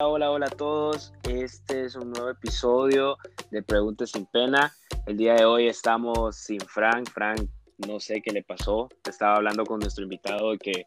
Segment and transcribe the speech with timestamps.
[0.00, 1.12] Hola, hola a todos.
[1.28, 3.16] Este es un nuevo episodio
[3.50, 4.72] de Preguntas sin Pena.
[5.06, 7.10] El día de hoy estamos sin Frank.
[7.12, 7.40] Frank,
[7.78, 8.88] no sé qué le pasó.
[9.04, 10.86] Estaba hablando con nuestro invitado que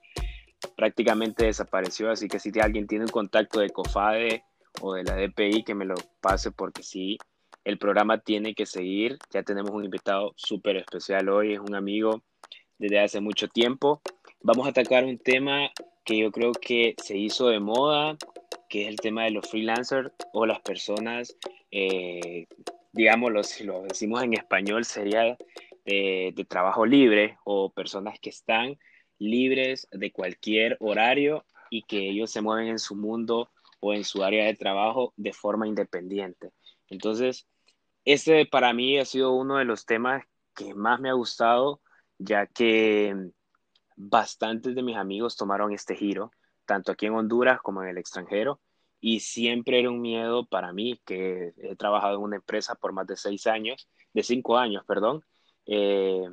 [0.77, 4.45] prácticamente desapareció, así que si alguien tiene un contacto de COFADE
[4.79, 7.17] o de la DPI, que me lo pase porque sí,
[7.65, 9.17] el programa tiene que seguir.
[9.33, 12.23] Ya tenemos un invitado súper especial hoy, es un amigo
[12.77, 14.01] desde hace mucho tiempo.
[14.41, 15.69] Vamos a atacar un tema
[16.05, 18.17] que yo creo que se hizo de moda
[18.71, 21.37] que es el tema de los freelancers o las personas,
[21.71, 22.47] eh,
[22.93, 25.37] digámoslo, si lo decimos en español, sería
[25.85, 28.79] de, de trabajo libre o personas que están
[29.19, 34.23] libres de cualquier horario y que ellos se mueven en su mundo o en su
[34.23, 36.51] área de trabajo de forma independiente.
[36.87, 37.47] Entonces,
[38.05, 40.23] este para mí ha sido uno de los temas
[40.55, 41.81] que más me ha gustado,
[42.17, 43.15] ya que
[43.97, 46.31] bastantes de mis amigos tomaron este giro
[46.71, 48.61] tanto aquí en Honduras como en el extranjero.
[49.01, 53.05] Y siempre era un miedo para mí, que he trabajado en una empresa por más
[53.07, 55.21] de seis años, de cinco años, perdón,
[55.65, 56.23] eh,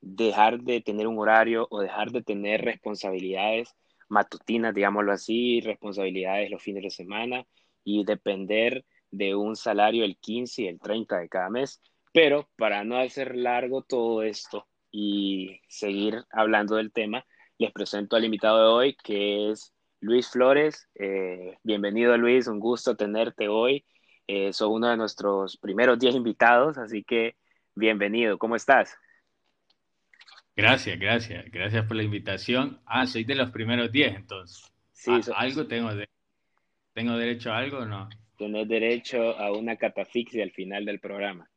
[0.00, 3.76] dejar de tener un horario o dejar de tener responsabilidades
[4.08, 7.46] matutinas, digámoslo así, responsabilidades los fines de semana
[7.84, 11.80] y depender de un salario el 15 y el 30 de cada mes.
[12.12, 17.24] Pero para no hacer largo todo esto y seguir hablando del tema,
[17.62, 20.88] les presento al invitado de hoy, que es Luis Flores.
[20.96, 23.84] Eh, bienvenido Luis, un gusto tenerte hoy.
[24.26, 27.36] Eh, sos uno de nuestros primeros 10 invitados, así que
[27.76, 28.36] bienvenido.
[28.36, 28.96] ¿Cómo estás?
[30.56, 31.44] Gracias, gracias.
[31.52, 32.80] Gracias por la invitación.
[32.84, 34.72] Ah, soy de los primeros 10 entonces.
[34.92, 36.08] Sí, ah, ¿Algo tengo, de...
[36.94, 38.08] tengo derecho a algo o no?
[38.36, 41.48] Tienes derecho a una catafixia al final del programa.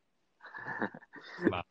[1.51, 1.65] Va.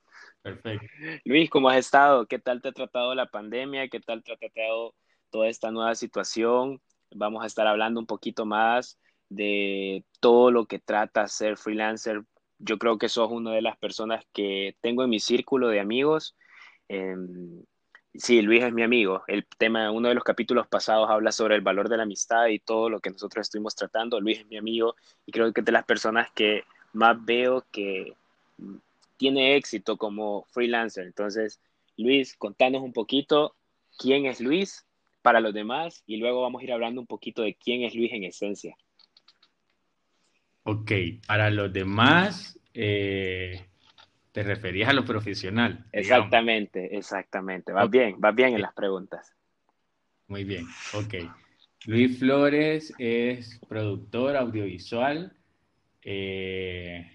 [0.44, 0.86] Perfecto.
[1.24, 2.26] Luis, ¿cómo has estado?
[2.26, 3.88] ¿Qué tal te ha tratado la pandemia?
[3.88, 4.94] ¿Qué tal te ha tratado
[5.30, 6.82] toda esta nueva situación?
[7.14, 8.98] Vamos a estar hablando un poquito más
[9.30, 12.24] de todo lo que trata ser freelancer.
[12.58, 16.36] Yo creo que sos una de las personas que tengo en mi círculo de amigos.
[16.88, 17.64] Em,
[18.12, 19.24] sí, Luis es mi amigo.
[19.26, 22.58] El tema, uno de los capítulos pasados habla sobre el valor de la amistad y
[22.58, 24.20] todo lo que nosotros estuvimos tratando.
[24.20, 28.12] Luis es mi amigo y creo que es de las personas que más veo que
[29.16, 31.06] tiene éxito como freelancer.
[31.06, 31.60] Entonces,
[31.96, 33.54] Luis, contanos un poquito
[33.98, 34.86] quién es Luis
[35.22, 38.12] para los demás y luego vamos a ir hablando un poquito de quién es Luis
[38.12, 38.76] en esencia.
[40.64, 40.92] Ok,
[41.26, 43.66] para los demás, eh,
[44.32, 45.86] te referías a lo profesional.
[45.92, 47.72] Exactamente, exactamente.
[47.72, 49.34] Va bien, va bien en las preguntas.
[50.26, 51.14] Muy bien, ok.
[51.86, 55.36] Luis Flores es productor audiovisual.
[56.02, 57.13] Eh,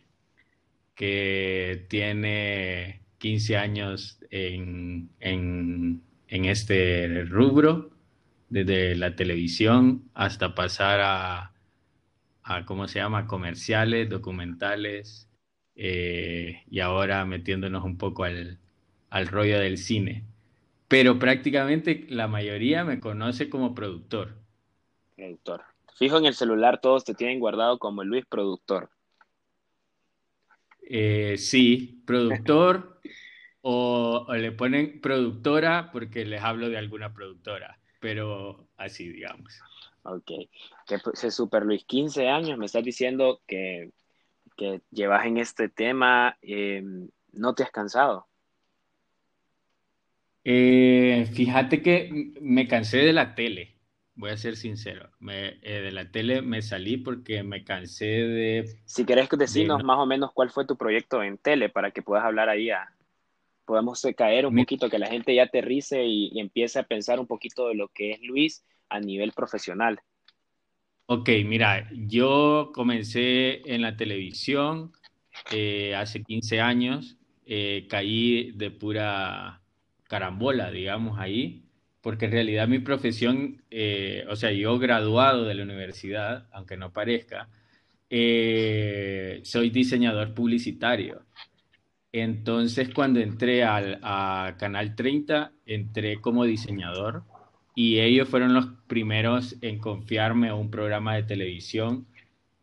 [0.99, 5.09] que tiene 15 años en,
[6.27, 7.91] este rubro,
[8.49, 15.29] desde la televisión hasta pasar a, ¿cómo se llama?, comerciales, documentales,
[15.77, 18.59] eh, y ahora metiéndonos un poco al,
[19.09, 20.25] al rollo del cine.
[20.89, 24.35] Pero prácticamente la mayoría me conoce como productor.
[25.15, 25.61] Productor.
[25.95, 28.89] Fijo en el celular, todos te tienen guardado como Luis Productor.
[30.91, 32.99] Eh, sí, productor
[33.61, 39.61] o, le ponen productora porque les hablo de alguna productora, pero así, digamos.
[40.01, 40.31] Ok,
[40.87, 43.91] que pues, super Luis, 15 años, me estás diciendo que,
[44.57, 48.27] que llevas en este tema, em, ¿no te has cansado?
[50.43, 53.78] Eh, fíjate que me cansé de la tele
[54.19, 55.09] voy a ser sincero.
[55.19, 58.79] Me, eh, de la tele me salí porque me cansé de...
[58.85, 62.25] Si querés decirnos más o menos cuál fue tu proyecto en tele para que puedas
[62.25, 62.93] hablar ahí a...
[63.63, 67.27] Podemos caer un poquito, que la gente ya aterrice y, y empiece a pensar un
[67.27, 69.99] poquito de lo que es Luis a nivel profesional.
[71.05, 74.91] Ok, mira, yo comencé en la televisión
[75.51, 79.61] eh, hace 15 años, eh, caí de pura
[80.03, 81.68] carambola, digamos, ahí
[82.01, 86.93] porque en realidad mi profesión, eh, o sea, yo graduado de la universidad, aunque no
[86.93, 87.49] parezca,
[88.09, 91.23] eh, soy diseñador publicitario.
[92.11, 97.23] Entonces, cuando entré al, a Canal 30, entré como diseñador
[97.75, 102.07] y ellos fueron los primeros en confiarme a un programa de televisión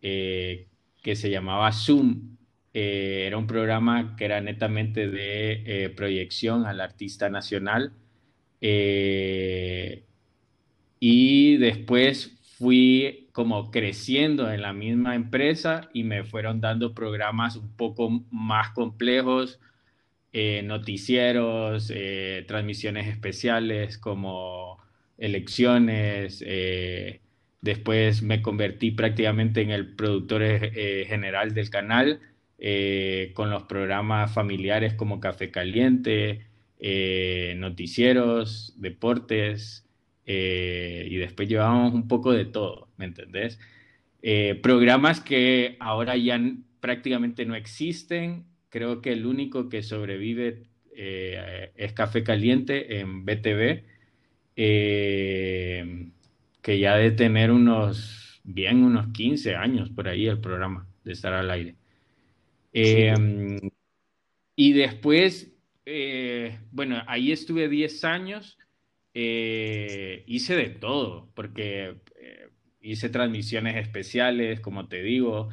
[0.03, 0.67] eh,
[1.03, 2.37] que se llamaba Zoom.
[2.73, 7.93] era un programa que era netamente de proyección al artista nacional
[8.61, 10.05] eh,
[11.01, 17.69] y después fui como creciendo en la misma empresa y me fueron dando programas un
[17.77, 19.61] poco más complejos,
[20.33, 24.79] eh, noticieros, eh, transmisiones especiales como
[25.19, 26.45] elecciones,
[27.63, 32.21] Después me convertí prácticamente en el productor general del canal,
[33.35, 36.47] con los programas familiares como Café Caliente,
[37.57, 39.87] noticieros, deportes,
[40.27, 43.59] y después llevábamos un poco de todo, ¿me entendés?
[44.63, 46.41] programas que ahora ya
[46.81, 48.45] prácticamente no existen.
[48.69, 50.67] Creo que el único que sobrevive
[50.99, 53.85] eh, es Café Caliente en BTV,
[54.57, 56.09] eh,
[56.63, 61.33] que ya de tener unos, bien, unos 15 años por ahí el programa de estar
[61.33, 61.75] al aire.
[62.73, 63.59] Em,
[64.55, 65.53] y después,
[65.87, 68.59] eh, bueno, ahí estuve 10 años,
[69.15, 71.97] hice de todo, porque
[72.87, 75.49] hice transmisiones especiales, como te digo,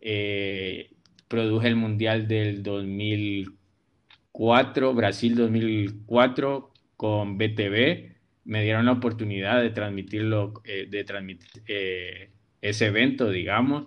[0.00, 0.90] eh,
[1.28, 8.16] produje el Mundial del 2004, Brasil 2004 con BTV.
[8.44, 12.30] Me dieron la oportunidad de transmitirlo, eh, de transmitir eh,
[12.62, 13.86] ese evento, digamos.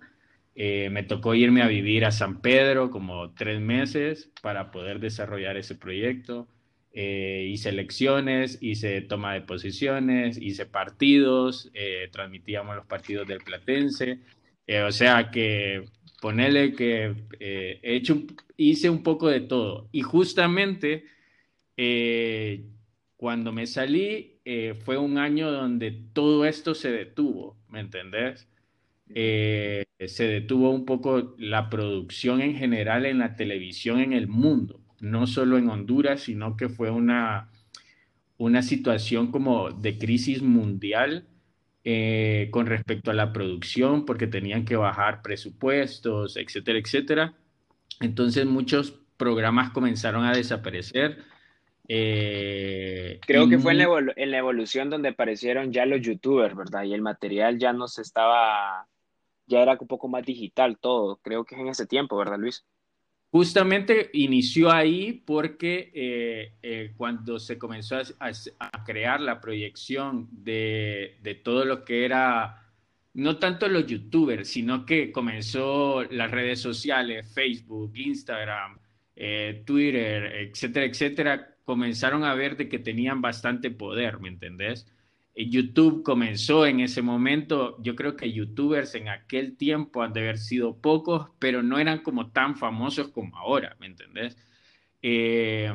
[0.55, 5.75] Me tocó irme a vivir a San Pedro como tres meses para poder desarrollar ese
[5.75, 6.47] proyecto.
[6.93, 11.71] hice elecciones, hice toma de posiciones, hice partidos,
[12.11, 14.19] transmitíamos los partidos del Platense.
[14.85, 15.85] o sea que
[16.21, 18.03] Ponele que eh,
[18.55, 19.89] hice un poco de todo.
[19.91, 21.05] Y justamente
[21.75, 22.63] eh,
[23.17, 28.47] cuando me salí eh, fue un año donde todo esto se detuvo, ¿me entendés?
[29.13, 35.27] Se detuvo un poco la producción en general en la televisión en el mundo, no
[35.27, 37.49] solo en Honduras, sino que fue una,
[38.37, 41.27] una situación como de crisis mundial
[41.83, 47.33] eh, con respecto a la producción porque tenían que bajar presupuestos, etcétera, etcétera.
[47.99, 51.23] Entonces muchos programas comenzaron a desaparecer.
[51.87, 56.83] Eh, Creo que fue en la, en la, evolución donde aparecieron ya los youtubers, ¿verdad?
[56.83, 58.87] Y el material ya no se estaba,
[59.51, 61.17] ya era un poco más digital todo.
[61.17, 62.65] Creo que es en ese tiempo, ¿verdad, Luis?
[63.29, 71.63] Justamente inició ahí porque eh, eh, cuando se comenzó a, crear la proyección de, todo
[71.63, 72.67] lo que era,
[73.13, 78.79] no tanto los youtubers, sino que comenzó las redes sociales, Facebook, Instagram,
[79.15, 84.85] eh, Twitter, etcétera, etcétera, comenzaron a ver de que tenían bastante poder, ¿me entendés?
[85.35, 90.21] Eh, YouTube comenzó en ese momento, yo creo que youtubers en aquel tiempo han de
[90.21, 94.37] haber sido pocos, pero no eran como tan famosos como ahora, ¿me entendés?
[95.01, 95.71] Eh,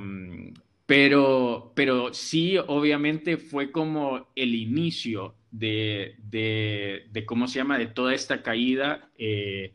[0.86, 8.14] pero, pero sí, obviamente fue como el inicio de, de, ¿cómo se llama?, de toda
[8.14, 9.10] esta caída.
[9.18, 9.74] Eh,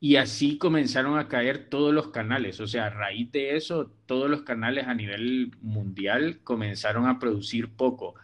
[0.00, 2.60] y así comenzaron a caer todos los canales.
[2.60, 7.68] O sea, a raíz de eso, todos los canales a nivel mundial comenzaron a producir
[7.76, 8.14] poco.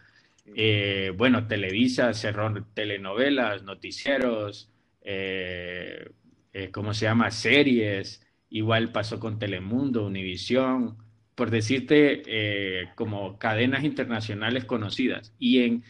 [0.55, 4.71] Eh, bueno, Televisa cerró telenovelas, noticieros,
[5.01, 6.09] eh,
[6.53, 7.31] eh, ¿cómo se llama?
[7.31, 10.97] Series, igual pasó con Telemundo, Univisión,
[11.35, 15.33] por decirte como cadenas internacionales conocidas.
[15.37, 15.83] Y en,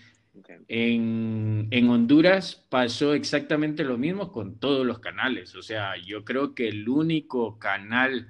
[0.67, 5.55] en, en, Honduras pasó exactamente lo mismo con todos los canales.
[5.55, 8.27] O sea, yo creo que el único canal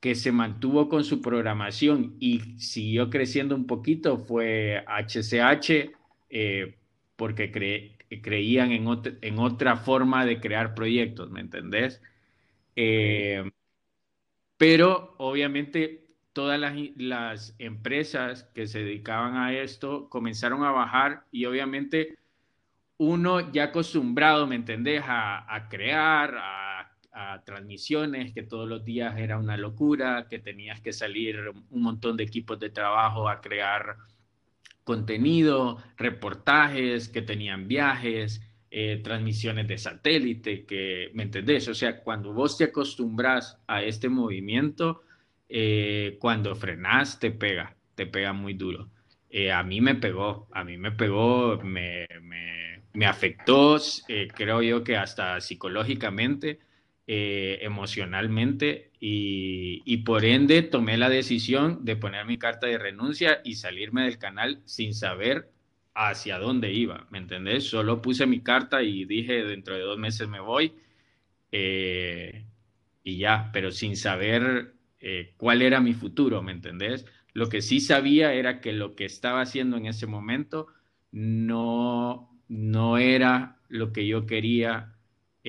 [0.00, 5.92] que se mantuvo con su programación y siguió creciendo un poquito fue HCH,
[6.30, 6.76] eh,
[7.16, 7.50] porque
[8.22, 8.86] creían en,
[9.22, 12.00] en, otra forma de crear proyectos, ¿me entendés?
[12.76, 13.50] Eh,
[14.56, 21.46] pero obviamente todas las, las, empresas que se dedicaban a esto comenzaron a bajar y
[21.46, 22.16] obviamente
[22.98, 26.67] uno ya acostumbrado, ¿me entendés?, a, a crear, a
[27.44, 31.38] transmisiones, que todos los días era una locura, que tenías que salir
[31.70, 33.96] un montón de equipos de trabajo a crear
[34.84, 41.68] contenido, reportajes, que tenían viajes, eh, transmisiones de satélite, que, ¿me entendés?
[41.68, 45.02] O sea, cuando vos te acostumbras a este movimiento,
[45.48, 48.88] eh, cuando frenás te pega, te pega muy duro.
[49.30, 53.78] Eh, a mí me pegó, a mí me pegó, me, me, me afectó,
[54.34, 56.60] creo yo que hasta psicológicamente,
[57.10, 63.54] eh, emocionalmente y, por ende tomé la decisión de poner mi carta de renuncia y
[63.54, 65.50] salirme del canal sin saber
[65.94, 67.64] hacia dónde iba, ¿me entendés?
[67.64, 70.74] Solo puse mi carta y dije dentro de dos meses me voy
[71.50, 72.44] eh,
[73.02, 77.06] y ya, pero sin saber eh, cuál era mi futuro, ¿me entendés?
[77.32, 80.66] Lo que sí sabía era que lo que estaba haciendo en ese momento
[81.10, 84.97] no, no era lo que yo quería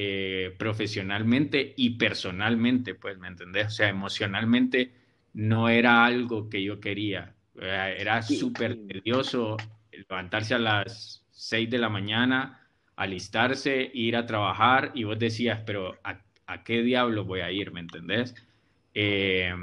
[0.01, 3.67] eh, profesionalmente y personalmente, pues, ¿me entendés?
[3.67, 4.93] O sea, emocionalmente
[5.33, 7.35] no era algo que yo quería.
[7.53, 9.57] Era súper tedioso
[9.91, 12.65] levantarse a las 6 de la mañana,
[12.95, 17.73] alistarse, ir a trabajar y vos decías, pero ¿a, qué diablo voy a ir?
[17.73, 18.33] ¿Me entendés?
[18.93, 19.53] Eh,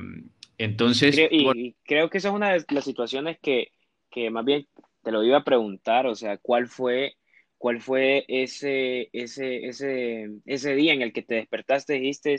[0.59, 1.15] entonces...
[1.15, 3.69] Creo, y, creo que esa es una de las situaciones que,
[4.11, 4.67] que más bien
[5.03, 7.17] te lo iba a preguntar, o sea, ¿cuál fue
[7.59, 12.37] ¿Cuál fue ese, ese, ese, ese día en el que te despertaste y dijiste,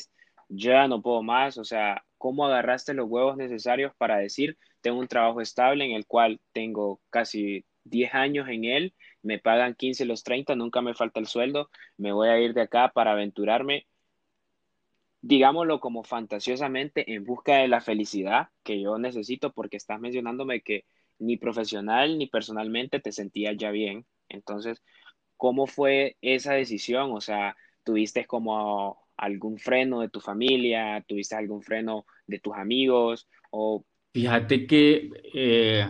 [0.50, 1.58] ya no puedo más?
[1.58, 6.06] O sea, ¿cómo agarraste los huevos necesarios para decir, tengo un trabajo estable en el
[6.06, 11.20] cual tengo casi 10 años en él, me pagan 15 los 30, nunca me falta
[11.20, 13.88] el sueldo, me voy a ir de acá para aventurarme,
[15.22, 20.86] digámoslo como fantasiosamente, en busca de la felicidad que yo necesito, porque estás mencionándome que
[21.20, 24.06] ni profesional ni personalmente te sentías ya bien.
[24.30, 24.84] Entonces,
[25.38, 27.12] ¿Cómo fue esa decisión?
[27.14, 31.04] O sea, ¿tuviste como algún freno de tu familia?
[31.08, 33.28] ¿Tuviste algún freno de tus amigos?
[33.52, 33.86] O...
[34.14, 35.88] Fíjate que, eh,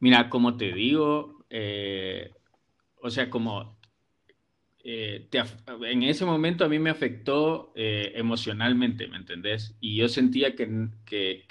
[0.00, 2.30] mira, como te digo, eh,
[3.00, 3.78] o sea, como
[4.84, 5.28] eh,
[5.82, 9.74] en ese momento a mí me afectó emocionalmente, ¿me entendés?
[9.80, 11.44] Y yo sentía que, que,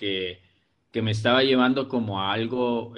[0.91, 2.93] que, me estaba llevando como a algo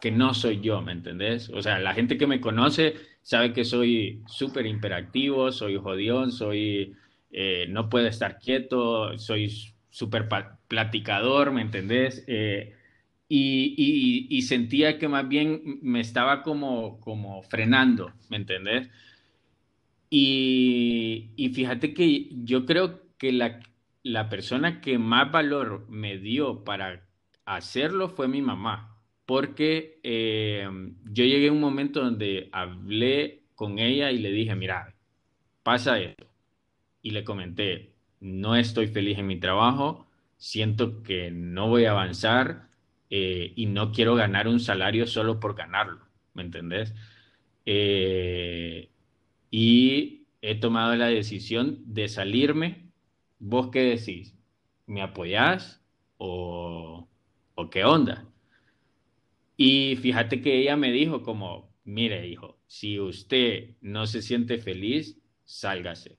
[0.00, 1.50] que no soy yo, ¿me entendés?
[1.50, 6.94] O sea, la gente que me conoce sabe que soy súper imperactivo, soy jodión, soy,
[7.30, 9.52] eh, no puedo estar quieto, soy
[9.90, 10.28] súper
[10.68, 12.24] platicador, ¿me entendés?
[12.26, 12.74] Eh,
[13.28, 18.90] y, sentía que más bien me estaba como, como frenando, ¿me entendés?
[20.10, 23.60] Y, fíjate que yo creo que la,
[24.02, 27.06] la persona que más valor me dio para
[27.44, 28.99] hacerlo fue mi mamá
[29.30, 30.68] porque eh,
[31.04, 34.92] yo llegué a un momento donde hablé con ella y le dije, mira,
[35.62, 36.26] pasa esto.
[37.02, 42.70] Y le comenté, no estoy feliz en mi trabajo, siento que no voy a avanzar
[43.10, 46.94] eh, y no quiero ganar un salario solo por ganarlo, ¿me entendés?
[47.66, 48.90] Eh,
[49.50, 52.90] y he tomado la decisión de salirme.
[53.40, 54.34] ¿Vos qué decís?
[54.86, 55.82] ¿Me apoyás
[56.18, 57.08] o,
[57.56, 58.29] o qué onda?
[59.62, 65.18] Y fíjate que ella me dijo como, mire hijo, si usted no se siente feliz,
[65.44, 66.16] sálgase.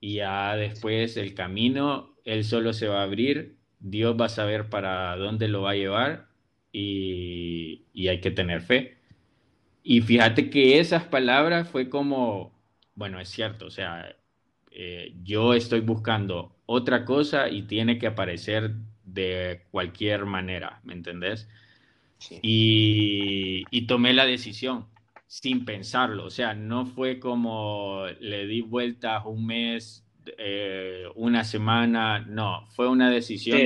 [0.00, 4.70] Y ya después el camino, él solo se va a abrir, Dios va a saber
[4.70, 6.26] para dónde lo va a llevar
[6.72, 8.98] y, hay que tener fe.
[9.84, 12.60] Y fíjate que esas palabras fue como,
[12.96, 14.16] bueno, es cierto, o sea,
[14.72, 21.48] eh, yo estoy buscando otra cosa y tiene que aparecer de cualquier manera, ¿me entendés?
[22.42, 24.86] Y, tomé la decisión
[25.26, 30.06] sin pensarlo, o sea, no fue como le di vueltas un mes,
[30.38, 33.58] eh, una semana, no, fue una decisión.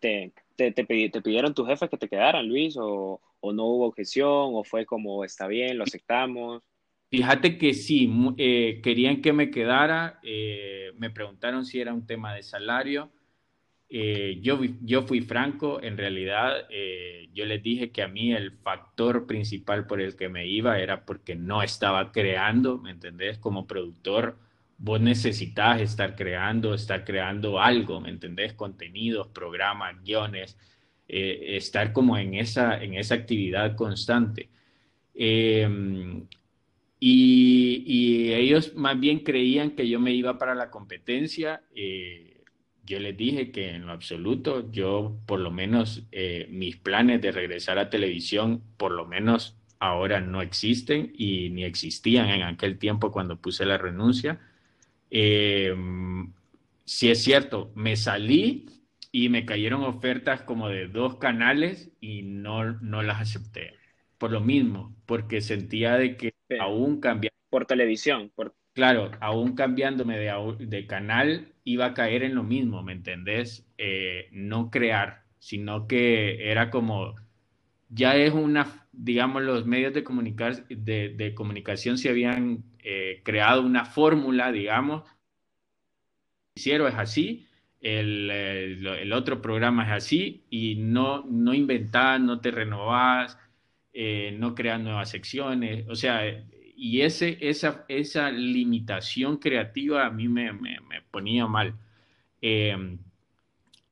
[0.00, 4.86] ¿Te, te, pidieron tus jefes que te quedaran, Luis, o, no hubo objeción, o fue
[4.86, 6.62] como está bien, lo aceptamos?
[7.10, 12.34] Fíjate que sí, eh, querían que me quedara, eh, me preguntaron si era un tema
[12.34, 13.10] de salario
[13.94, 18.52] eh, yo, yo fui franco, en realidad eh, yo les dije que a mí el
[18.52, 23.36] factor principal por el que me iba era porque no estaba creando, ¿me entendés?
[23.36, 24.38] Como productor,
[24.78, 28.54] vos necesitas estar creando, estar creando algo, ¿me entendés?
[28.54, 30.56] Contenidos, programas, guiones,
[31.06, 34.48] eh, estar como en esa, en esa actividad constante.
[35.14, 36.26] Em,
[36.98, 41.62] y, y, ellos más bien creían que yo me iba para la competencia
[42.84, 47.32] yo les dije que en lo absoluto, yo por lo menos eh, mis planes de
[47.32, 53.10] regresar a televisión, por lo menos ahora no existen y ni existían en aquel tiempo
[53.12, 54.40] cuando puse la renuncia.
[55.10, 55.74] Eh,
[56.84, 58.66] si es cierto, me salí
[59.12, 63.74] y me cayeron ofertas como de dos canales y no, no las acepté.
[64.18, 67.34] Por lo mismo, porque sentía de que aún cambiaba.
[67.50, 72.92] Por televisión, por claro, aún cambiándome de, canal, iba a caer en lo mismo, ¿me
[72.92, 73.66] entendés?
[73.78, 77.14] Eh, no crear, sino que era como,
[77.88, 80.04] ya es una, digamos, los medios de,
[81.34, 85.04] comunicación se habían eh, creado una fórmula, digamos,
[86.54, 87.46] hicieron es así,
[87.80, 93.38] el, otro programa es así, y no, no inventás, no te renovás,
[93.92, 96.22] eh, no creas nuevas secciones, o sea,
[96.82, 100.80] y ese, esa, esa limitación creativa a mí me, me,
[101.12, 101.76] ponía mal.
[102.40, 102.98] Em,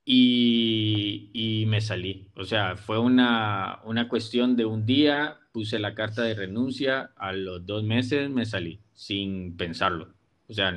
[0.05, 2.29] y, y, me salí.
[2.35, 7.33] O sea, fue una, una cuestión de un día, puse la carta de renuncia, a
[7.33, 10.13] los dos meses me salí, sin pensarlo.
[10.49, 10.75] O sea,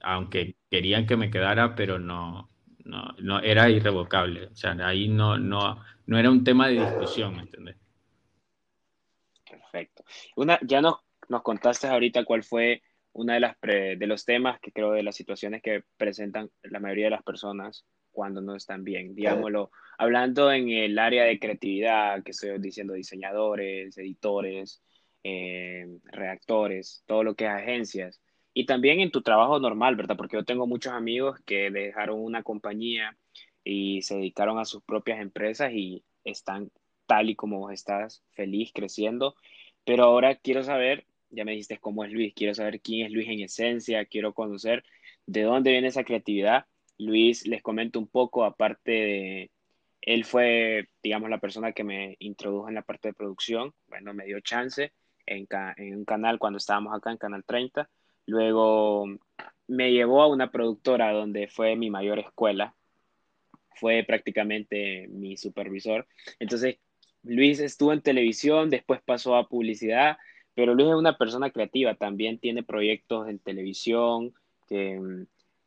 [0.00, 2.50] aunque querían que me quedara, pero no,
[2.84, 4.46] no, no era irrevocable.
[4.46, 7.76] O sea, ahí no, no, no era un tema de discusión, ¿me entiendes?
[9.50, 10.04] Perfecto.
[10.36, 12.82] Una, ya no nos contaste ahorita cuál fue
[13.12, 17.06] una de las de los temas que creo de las situaciones que presentan la mayoría
[17.06, 22.32] de las personas cuando no están bien, digámoslo, hablando en el área de creatividad, que
[22.32, 24.82] estoy diciendo diseñadores, editores,
[25.22, 28.20] eh, reactores, todo lo que es agencias,
[28.52, 30.16] y también en tu trabajo normal, ¿verdad?
[30.16, 33.16] Porque yo tengo muchos amigos que dejaron una compañía
[33.62, 36.70] y se dedicaron a sus propias empresas y están
[37.06, 39.36] tal y como estás, feliz, creciendo.
[39.84, 43.28] Pero ahora quiero saber, ya me dijiste cómo es Luis, quiero saber quién es Luis
[43.28, 44.84] en esencia, quiero conocer
[45.26, 46.66] de dónde viene esa creatividad.
[46.98, 49.50] Luis, les comento un poco, aparte de,
[50.00, 54.24] él fue, digamos, la persona que me introdujo en la parte de producción, bueno, me
[54.24, 54.92] dio chance
[55.26, 57.88] en, en un canal cuando estábamos acá en Canal 30.
[58.26, 59.06] Luego
[59.66, 62.74] me llevó a una productora donde fue mi mayor escuela,
[63.74, 66.06] fue prácticamente mi supervisor.
[66.38, 66.78] Entonces,
[67.22, 70.16] Luis estuvo en televisión, después pasó a publicidad,
[70.58, 74.34] pero Luis es una persona creativa, también tiene proyectos en televisión
[74.66, 75.00] que,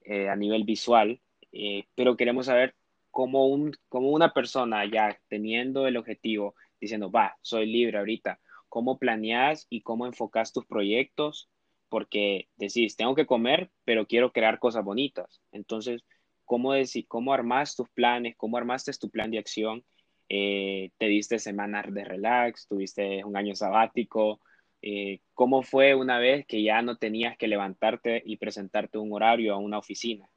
[0.01, 1.21] eh, a nivel visual,
[1.53, 2.75] eh, pero queremos saber
[3.09, 8.99] cómo, un, cómo una persona ya teniendo el objetivo, diciendo, va, soy libre ahorita, cómo
[8.99, 11.47] planeas y cómo enfocas tus proyectos
[11.87, 15.39] porque decís, tengo que comer, pero quiero crear cosas bonitas.
[15.53, 16.03] Entonces,
[16.43, 18.35] ¿cómo, decir, cómo armas tus planes?
[18.35, 19.85] ¿Cómo armaste tu plan de acción?
[20.27, 22.67] Eh, ¿Te diste semanas de relax?
[22.67, 24.41] ¿Tuviste un año sabático?
[24.81, 29.53] Eh, ¿Cómo fue una vez que ya no tenías que levantarte y presentarte un horario
[29.53, 30.29] a una oficina?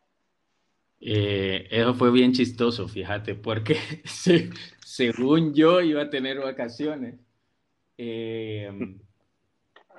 [1.01, 3.77] Eh, eso fue bien chistoso, fíjate, porque
[4.85, 7.17] según yo iba a tener vacaciones.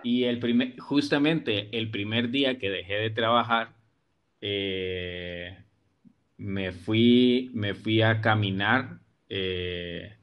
[0.05, 3.73] Y el primer, justamente el primer día que dejé de trabajar,
[4.39, 5.57] eh,
[6.37, 8.99] me, fui, me fui a caminar
[9.29, 10.15] eh,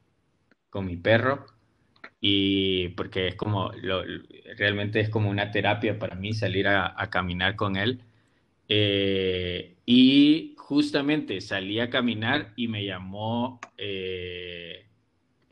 [0.70, 1.46] con mi perro
[2.22, 3.70] y porque es como,
[4.56, 8.00] realmente es como una terapia para mí salir a, caminar con él.
[8.68, 13.60] Eh, y justamente salí a caminar y me llamó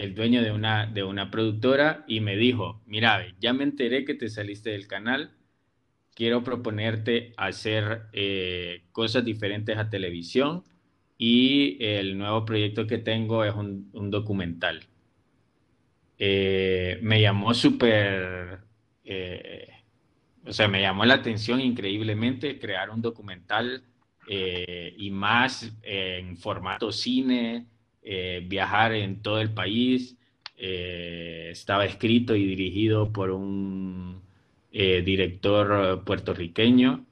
[0.01, 4.15] el dueño de una, de una productora y me dijo, mira, ya me enteré que
[4.15, 5.33] te saliste del canal,
[6.15, 10.65] quiero proponerte hacer eh, cosas diferentes a televisión
[11.19, 14.87] y el nuevo proyecto que tengo es un, documental.
[16.23, 18.61] Eh, me llamó súper,
[19.05, 19.69] eh,
[20.45, 23.85] o sea, me llamó la atención increíblemente crear un documental
[24.29, 27.67] y más en formato cine,
[28.03, 30.17] eh, viajar en todo el país.
[30.57, 34.23] Eh, estaba escrito y dirigido por un
[34.73, 37.07] eh, director puertorriqueño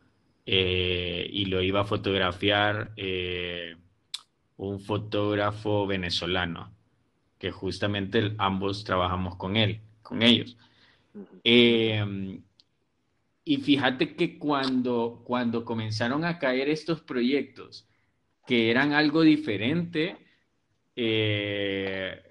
[0.46, 2.92] y lo iba a fotografiar
[4.56, 6.74] un fotógrafo venezolano,
[7.38, 10.56] que justamente ambos trabajamos con él, con ellos.
[13.44, 17.88] y fíjate que cuando, cuando comenzaron a caer estos proyectos,
[18.46, 20.16] que eran algo diferente,
[20.96, 22.22] eh,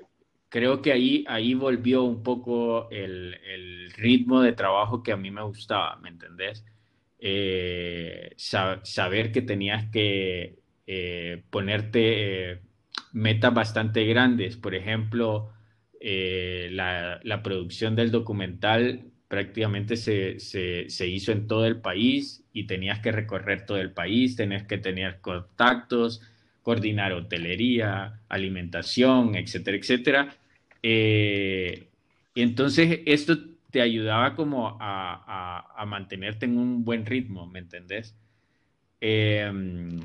[0.49, 3.35] creo que ahí, ahí volvió un poco el,
[3.95, 6.65] ritmo de trabajo que a mí me gustaba, ¿me entendés?
[7.19, 12.61] Eh, saber que tenías que eh, ponerte
[13.13, 14.57] metas bastante grandes.
[14.57, 15.51] Por ejemplo,
[16.01, 23.11] la, producción del documental prácticamente se, se, hizo en todo el país y tenías que
[23.11, 26.21] recorrer todo el país, tenías que tener contactos,
[26.63, 30.35] coordinar hotelería, alimentación, etcétera, etcétera.
[30.83, 31.87] Eh,
[32.33, 33.37] y entonces esto
[33.71, 38.15] te ayudaba como a, mantenerte en un buen ritmo, ¿me entendés?
[38.99, 39.99] Em,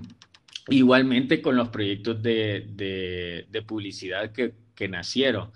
[0.68, 4.54] igualmente con los proyectos de, publicidad que,
[4.88, 5.52] nacieron.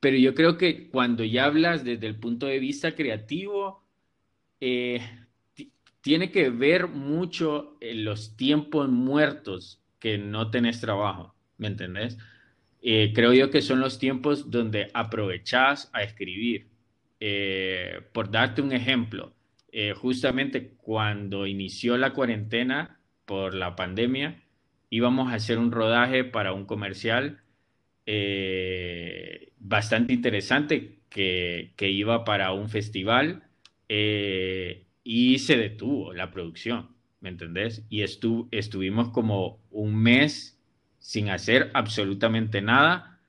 [0.00, 3.82] Pero yo creo que cuando ya hablas desde el punto de vista creativo,
[4.60, 5.00] eh,
[6.02, 12.18] tiene que ver mucho en los tiempos muertos que no tenés trabajo, ¿me entendés?
[12.82, 16.68] Eh, creo yo que son los tiempos donde aprovechás a escribir.
[17.22, 19.34] Eh, por darte un ejemplo,
[19.72, 22.99] eh, justamente cuando inició la cuarentena
[23.30, 24.42] por la pandemia,
[24.90, 27.40] íbamos a hacer un rodaje para un comercial
[29.58, 33.44] bastante interesante que, que, iba para un festival
[33.88, 36.88] y se detuvo la producción.
[37.20, 37.84] ¿me entendés?
[37.88, 40.58] Y estuvimos como un mes
[40.98, 43.20] sin hacer absolutamente nada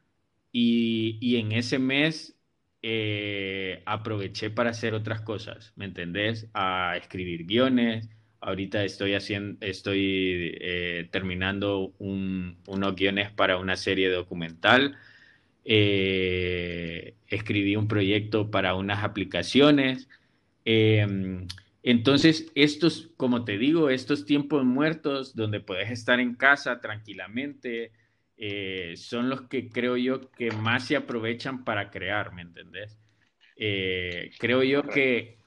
[0.51, 2.37] y, en ese mes
[2.81, 6.49] eh, aproveché para hacer otras cosas, ¿me entendés?
[6.53, 8.09] A escribir guiones.
[8.41, 14.97] Ahorita estoy haciendo, estoy eh, terminando unos guiones para una serie documental.
[15.63, 20.09] Eh, escribí un proyecto para unas aplicaciones.
[20.65, 21.47] Em,
[21.83, 27.91] entonces, estos, como te digo, estos tiempos muertos donde puedes estar en casa tranquilamente,
[28.37, 32.97] eh, son los que creo yo que más se aprovechan para crear, ¿me entendés?
[34.39, 35.40] Creo yo que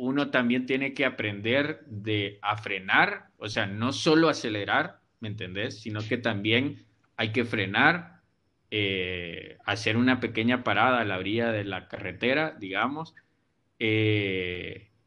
[0.00, 5.80] uno también tiene que aprender de a frenar, o sea, no solo acelerar, ¿me entendés?
[5.80, 6.86] Sino que también
[7.16, 8.22] hay que frenar,
[8.70, 13.14] eh, hacer una pequeña parada a la orilla de la carretera, digamos,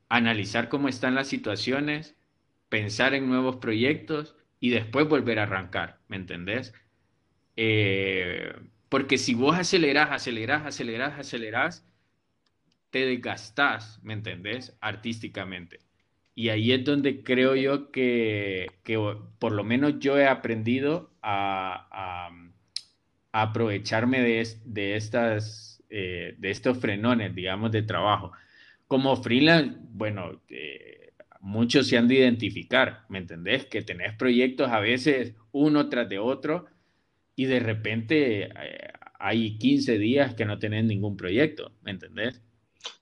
[0.09, 2.15] analizar cómo están las situaciones,
[2.69, 6.73] pensar en nuevos proyectos y después volver a arrancar, ¿me entendés?
[7.55, 8.53] Eh,
[8.89, 11.85] porque si vos acelerás, acelerás, acelerás, acelerás,
[12.93, 14.77] te desgastás, ¿me entendés?
[14.79, 15.79] Artísticamente.
[16.35, 18.67] Y ahí es donde creo yo que,
[19.39, 22.29] por lo menos yo he aprendido a,
[23.33, 28.31] aprovecharme de, de, estas, eh, de estos frenones, digamos, de trabajo
[28.93, 33.65] como freelance, bueno, eh, muchos se han de identificar, ¿me entendés?
[33.65, 36.67] Que tenés proyectos a veces uno tras de otro
[37.35, 38.49] y de repente eh,
[39.17, 42.43] hay 15 días que no tenés ningún proyecto, ¿me entendés?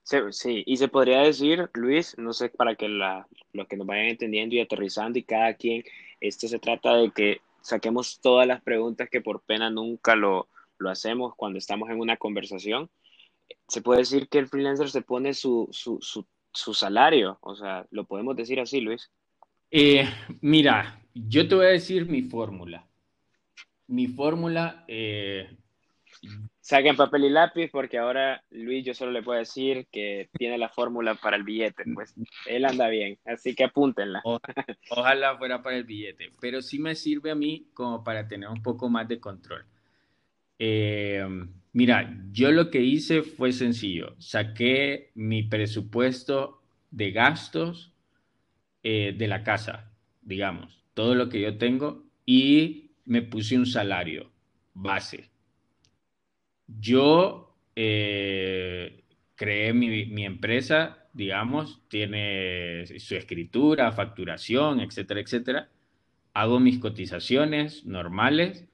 [0.04, 3.88] Sí, sí, y se podría decir, Luis, no sé, para que la, los que nos
[3.88, 5.84] vayan entendiendo y aterrizando y cada quien,
[6.20, 10.89] esto se trata de que saquemos todas las preguntas que por pena nunca lo, lo
[10.89, 12.89] hacemos cuando estamos en una conversación
[13.67, 15.70] se puede decir que el freelancer se pone su,
[16.52, 19.10] salario, o sea, lo podemos decir así, Luis.
[19.70, 20.06] Eh,
[20.41, 22.86] mira, yo te voy a decir mi fórmula.
[23.88, 24.84] Mi fórmula...
[24.88, 25.58] Eh...
[26.62, 30.69] Saquen papel y lápiz porque ahora Luis yo solo le puedo decir que tiene la
[30.69, 32.13] fórmula para el billete, pues
[32.45, 34.21] él anda bien, así que apúntenla.
[34.89, 38.62] ojalá fuera para el billete, pero sí me sirve a mí como para tener un
[38.62, 39.65] poco más de control.
[40.60, 41.26] Eh,
[41.74, 44.15] Mira, yo lo que hice fue sencillo.
[44.19, 47.93] Saqué mi presupuesto de gastos
[48.84, 54.32] eh, de la casa, digamos, todo lo que yo tengo, y me puse un salario
[54.74, 55.31] base.
[56.80, 59.04] Yo eh,
[59.36, 65.70] creé mi, empresa, digamos, tiene su escritura, facturación, etcétera, etcétera.
[66.34, 68.68] Hago mis cotizaciones normales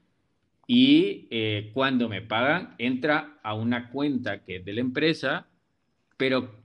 [0.66, 5.48] y eh, cuando me pagan entra a una cuenta que es de la empresa,
[6.16, 6.60] pero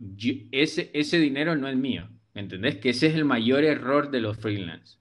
[0.52, 2.78] ese, ese dinero no es mío, ¿me entendés?
[2.78, 4.98] Que ese es el mayor error de los freelance,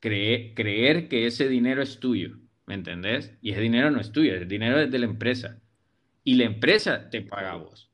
[0.00, 3.36] creer que ese dinero es tuyo, ¿me entendés?
[3.40, 5.60] Y ese dinero no es tuyo, el dinero es de la empresa.
[6.24, 7.90] Y la empresa te paga a vos.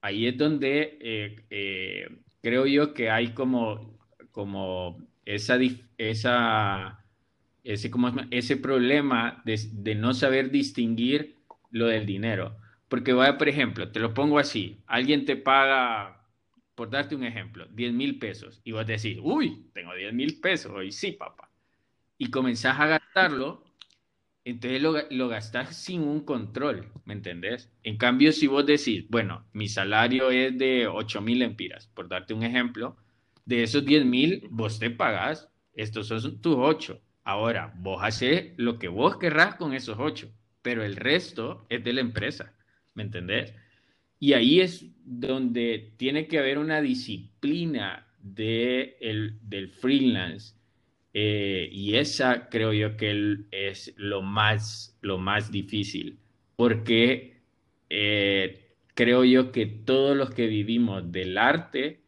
[0.00, 2.08] Ahí es donde eh, eh,
[2.42, 3.98] creo yo que hay como,
[4.30, 5.58] como esa,
[5.96, 7.02] esa
[7.64, 11.36] ese, como, ese problema de, no saber distinguir
[11.70, 12.56] lo del dinero.
[12.88, 16.26] Porque, vaya, por ejemplo, te lo pongo así, alguien te paga,
[16.74, 20.72] por darte un ejemplo, 10 mil pesos y vos decís, uy, tengo 10 mil pesos,
[20.72, 21.50] hoy sí, papá.
[22.18, 23.61] Y comenzás a gastarlo,
[24.44, 27.70] entonces lo, lo gastás sin un control, ¿me entendés?
[27.82, 32.34] En cambio, si vos decís, bueno, mi salario es de 8 mil empiras, por darte
[32.34, 32.96] un ejemplo,
[33.44, 38.78] de esos 10 mil, vos te pagás, estos son tus 8 Ahora, vos haces lo
[38.78, 42.54] que vos querrás con esos ocho, pero el resto es de la empresa,
[42.94, 43.54] ¿me entendés?
[44.18, 50.56] Y ahí es donde tiene que haber una disciplina de el, del freelance.
[51.14, 56.18] Eh, y esa creo yo que es lo más, lo más difícil,
[56.56, 57.42] porque
[57.90, 62.02] eh, creo yo que todos los que vivimos del arte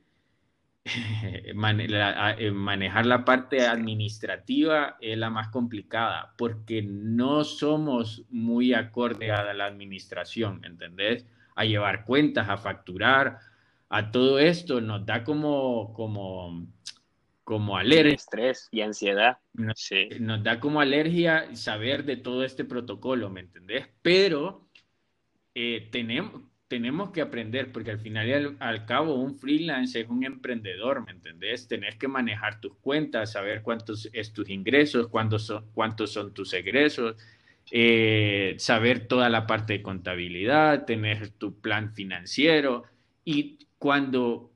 [1.24, 9.52] Eh, manejar la parte administrativa es la más complicada porque no somos muy acorde a
[9.54, 11.26] la administración, ¿entendés?
[11.54, 13.38] A llevar cuentas, a facturar,
[13.88, 16.66] a todo esto nos da como, como,
[17.44, 18.14] como alergia.
[18.14, 19.38] Estrés y ansiedad.
[19.52, 23.87] Nos, nos da como alergia saber de todo este protocolo, ¿me entendés?
[24.02, 24.68] Pero
[25.54, 30.24] eh, tenemos, tenemos que aprender, porque al final y al, cabo un freelance es un
[30.24, 31.68] emprendedor, ¿me entendés?
[31.68, 36.52] Tenés que manejar tus cuentas, saber cuántos es tus ingresos, cuántos son, cuántos son tus
[36.54, 37.16] egresos,
[37.70, 42.85] eh, saber toda la parte de contabilidad, tener tu plan financiero.
[43.24, 44.53] Y cuando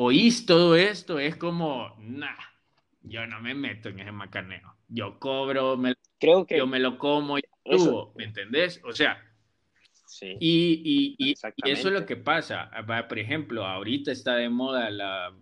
[0.00, 2.36] oís todo esto, es como, nah,
[3.02, 4.74] yo no me meto en ese macaneo.
[4.88, 8.80] Yo cobro, me, Creo que yo me lo como y tú, ¿me entendés?
[8.84, 9.18] O sea,
[10.38, 11.34] y,
[11.64, 12.70] eso es lo que pasa.
[13.08, 15.32] Por ejemplo, ahorita está de moda la,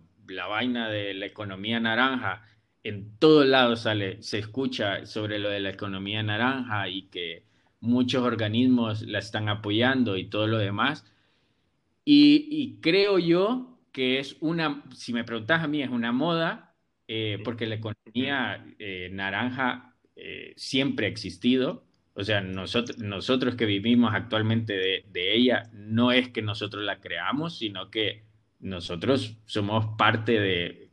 [0.47, 2.45] vaina de la economía naranja.
[2.83, 7.43] En todos lados sale, se escucha sobre lo de la economía naranja y que
[7.81, 11.05] muchos organismos la están apoyando y todo lo demás.
[12.05, 16.75] Y, creo yo que es una, si me preguntas a mí, es una moda,
[17.07, 21.85] eh, porque la economía eh, naranja eh, siempre ha existido.
[22.13, 26.99] O sea, nosotros, nosotros que vivimos actualmente de, de, ella, no es que nosotros la
[26.99, 28.23] creamos, sino que
[28.59, 30.89] nosotros somos parte de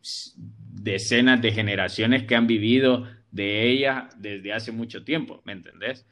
[0.73, 6.07] decenas de generaciones que han vivido de ella desde hace mucho tiempo, ¿me entendés?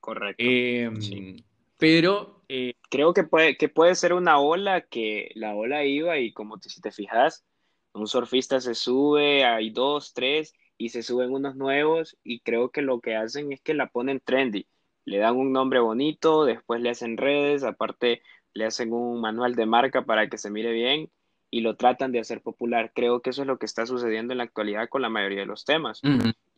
[0.00, 0.42] Correcto.
[0.42, 1.36] Em,
[1.78, 2.35] pero...
[2.48, 6.58] Eh, Creo que puede, que puede ser una ola que la ola iba y como
[6.58, 7.44] te, si te fijas,
[7.92, 12.82] un surfista se sube, hay dos, tres y se suben unos nuevos y creo que
[12.82, 14.66] lo que hacen es que la ponen trendy.
[15.04, 18.22] Le dan un nombre bonito, después le hacen redes, aparte
[18.54, 21.10] le hacen un manual de marca para que se mire bien
[21.50, 22.92] y lo tratan de hacer popular.
[22.94, 25.46] Creo que eso es lo que está sucediendo en la actualidad con la mayoría de
[25.46, 26.00] los temas.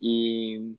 [0.01, 0.77] Y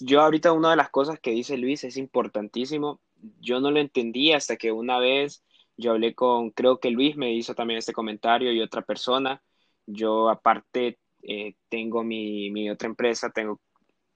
[0.00, 3.00] yo ahorita una de las cosas que dice Luis es importantísimo.
[3.40, 5.44] Yo no lo entendí hasta que una vez
[5.76, 9.42] yo hablé con, creo que Luis me hizo también este comentario y otra persona.
[9.86, 13.60] Yo aparte eh, tengo mi, mi, otra empresa, tengo,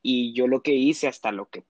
[0.03, 1.65] y yo lo que hice hasta lo que,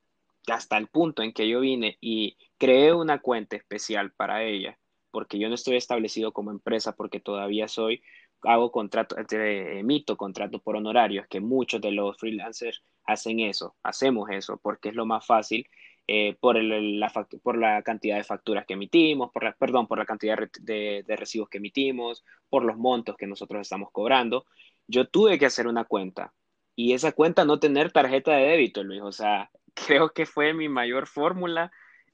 [0.49, 4.79] hasta el punto en que yo vine y creé una cuenta especial para ella,
[5.11, 8.03] porque yo no estoy establecido como empresa, porque todavía soy
[8.43, 14.31] hago contrato, eh, emito contrato por honorarios, que muchos de los freelancers hacen eso, hacemos
[14.31, 15.67] eso, porque es lo más fácil
[16.09, 20.05] eh, por, la, por la cantidad de facturas que emitimos, por la, perdón, por la
[20.05, 24.45] cantidad de, de, recibos que emitimos, por los montos que nosotros estamos cobrando.
[24.87, 26.35] Yo tuve que hacer una cuenta
[26.75, 30.69] y esa cuenta no tener tarjeta de débito, Luis, o sea, creo que fue mi
[30.69, 31.71] mayor fórmula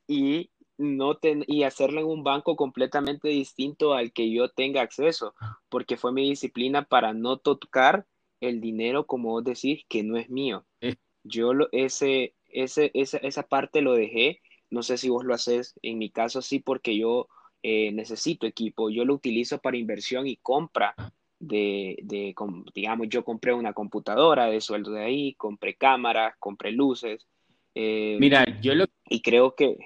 [0.06, 5.34] y no y hacerlo en un banco completamente distinto al que yo tenga acceso,
[5.68, 8.06] porque fue mi disciplina para no tocar
[8.40, 10.64] el dinero, como vos decís, que no es mío.
[10.80, 10.94] Eh.
[11.24, 15.74] Yo lo, ese, ese, esa, esa parte lo dejé, no sé si vos lo haces,
[15.82, 17.28] en mi caso sí, porque yo
[17.62, 20.94] eh, necesito equipo, yo lo utilizo para inversión y compra
[21.40, 22.34] de, de,
[22.74, 27.26] digamos, yo compré una computadora de sueldo de ahí, compré cámaras, compré luces.
[27.74, 28.86] Eh, Mira, yo lo...
[29.08, 29.76] Y creo que...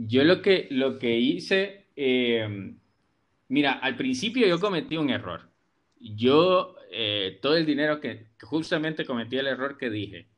[0.00, 2.72] Yo lo que, lo que hice, eh,
[3.48, 5.50] mira, al principio yo cometí un error.
[5.98, 10.28] Yo, eh, todo el dinero que, justamente cometí el error que dije,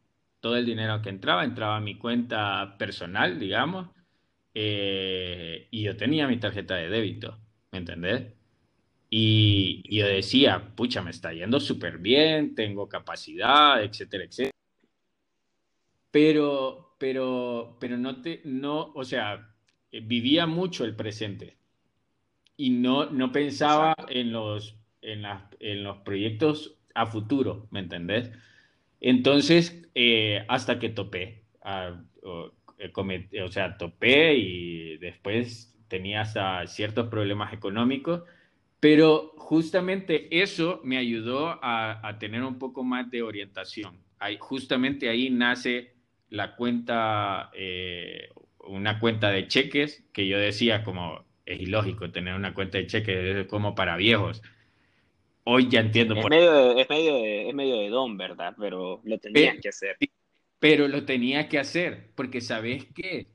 [0.40, 3.90] todo el dinero que entraba, entraba a mi cuenta personal, digamos,
[4.54, 7.38] eh, y yo tenía mi tarjeta de débito,
[7.72, 8.32] ¿me entendés?
[9.10, 14.52] Y, y yo decía, pucha, me está yendo súper bien, tengo capacidad, etcétera, etcétera.
[16.10, 19.49] Pero, pero, pero no te, no, o sea,
[19.92, 21.56] vivía mucho el presente
[22.56, 25.24] y no, no pensaba en los, en,
[25.60, 28.30] en los proyectos a futuro, ¿me entendés?
[29.00, 32.02] Entonces, eh, hasta que topé, ah,
[32.78, 38.24] eh, o, sea, topé y después tenía hasta ciertos problemas económicos,
[38.78, 43.98] pero justamente eso me ayudó a, tener un poco más de orientación.
[44.18, 45.94] Ahí, justamente ahí nace
[46.28, 47.50] la cuenta
[48.64, 53.46] una cuenta de cheques que yo decía como es ilógico tener una cuenta de cheques
[53.46, 54.42] como para viejos.
[55.44, 56.14] Hoy ya entiendo.
[56.14, 58.54] Es, medio, de, es, medio, de, es medio de don, ¿verdad?
[58.58, 59.96] Pero lo tenía que hacer.
[60.58, 63.26] Pero lo tenía que hacer, porque sabes que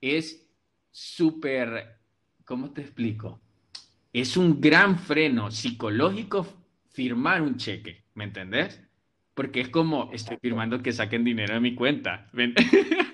[0.00, 0.46] es
[0.90, 1.96] súper,
[2.44, 3.40] ¿cómo te explico?
[4.12, 6.46] Es un gran freno psicológico
[6.90, 8.82] firmar un cheque, ¿me entendés?
[9.32, 12.28] Porque es como, estoy firmando que saquen dinero de mi cuenta.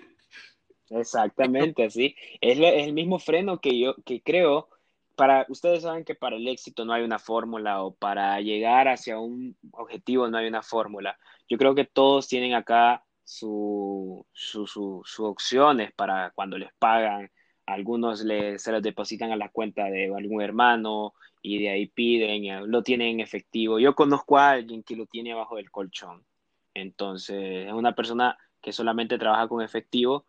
[0.91, 2.15] Exactamente, sí.
[2.41, 4.69] Es, el mismo freno que yo que creo
[5.17, 9.19] para ustedes saben que para el éxito no hay una fórmula o para llegar hacia
[9.19, 11.19] un objetivo no hay una fórmula.
[11.49, 17.31] Yo creo que todos tienen acá sus su, opciones para cuando les pagan.
[17.67, 22.83] Algunos se los depositan a la cuenta de algún hermano y de ahí piden, lo
[22.83, 23.79] tienen en efectivo.
[23.79, 26.25] Yo conozco a alguien que lo tiene abajo del colchón.
[26.75, 30.27] Entonces, es una persona que solamente trabaja con efectivo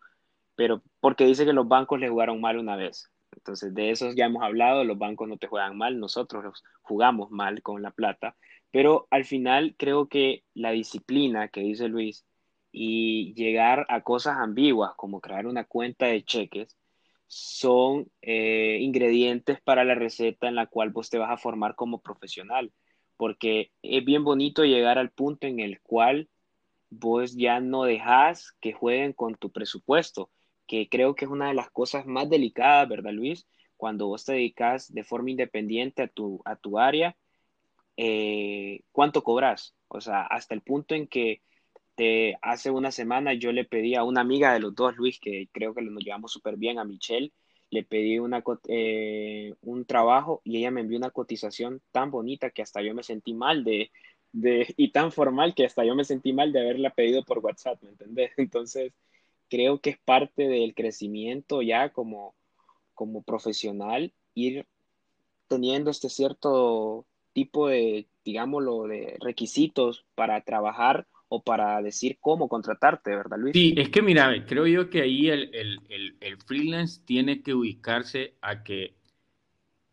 [0.60, 3.10] pero porque dice que los bancos le jugaron mal una vez.
[3.32, 7.62] Entonces, de eso ya hemos hablado, los bancos no te juegan mal, nosotros jugamos mal
[7.62, 8.36] con la plata,
[8.70, 12.26] pero al final creo que la disciplina que dice Luis
[12.74, 16.76] y llegar a cosas ambiguas como crear una cuenta de cheques
[17.28, 22.02] son eh, ingredientes para la receta en la cual vos te vas a formar como
[22.02, 22.74] profesional,
[23.16, 26.28] porque es bien bonito llegar al punto en el cual
[26.90, 30.30] vos ya no dejas que jueguen con tu presupuesto,
[30.70, 33.48] que creo que es una de las cosas más delicadas, ¿verdad, Luis?
[33.76, 37.18] Cuando vos te dedicas de forma independiente a tu, a tu área,
[37.98, 39.76] eh, ¿cuánto cobras?
[39.88, 41.42] O sea, hasta el punto en que
[41.96, 45.50] te, hace una semana yo le pedí a una amiga de los dos, Luis, que
[45.52, 47.34] creo que nos llevamos súper bien, a Michelle,
[47.72, 48.20] le pedí
[48.68, 53.04] eh, un trabajo y ella me envió una cotización tan bonita que hasta yo me
[53.04, 53.92] sentí mal de,
[54.34, 57.82] de, y tan formal que hasta yo me sentí mal de haberla pedido por WhatsApp,
[57.82, 58.32] ¿me entendés?
[58.38, 58.94] Entonces,
[59.50, 62.36] creo que es parte del crecimiento ya como,
[62.94, 64.66] como profesional ir
[65.48, 73.12] teniendo este cierto tipo de, digámoslo, de requisitos para trabajar o para decir cómo contratarte,
[73.16, 73.54] ¿verdad, Luis?
[73.54, 75.78] Sí, es que mira, creo yo que ahí el,
[76.46, 78.96] freelance tiene que ubicarse a que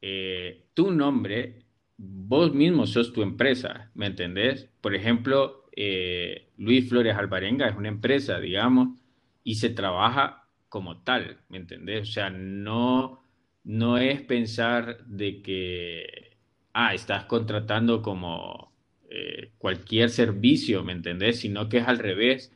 [0.00, 1.66] eh, tu nombre,
[1.96, 4.70] vos mismo sos tu empresa, ¿me entendés?
[4.80, 8.98] Por ejemplo, eh, Luis Flores Alvarenga es una empresa, digamos,
[9.46, 12.08] y se trabaja como tal, ¿me entendés?
[12.08, 13.22] O sea, no,
[13.62, 16.36] no es pensar de que,
[16.72, 18.72] ah, estás contratando como
[19.08, 21.38] eh, cualquier servicio, ¿me entendés?
[21.40, 22.52] Sino que es al revés.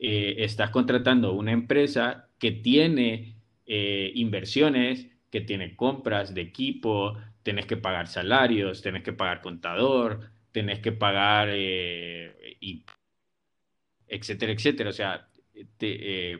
[0.00, 7.66] Eh, estás contratando una empresa que tiene eh, inversiones, que tiene compras de equipo, tenés
[7.66, 12.84] que pagar salarios, tenés que pagar contador, tenés que pagar, y,
[14.08, 14.90] etcétera, etcétera.
[14.90, 15.28] O sea,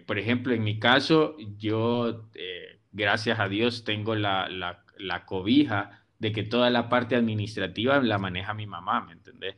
[0.06, 2.28] por ejemplo, en mi caso, yo,
[2.92, 8.16] gracias a Dios, tengo la, la, la cobija de que toda la parte administrativa la
[8.16, 9.56] maneja mi mamá, ¿me entendés?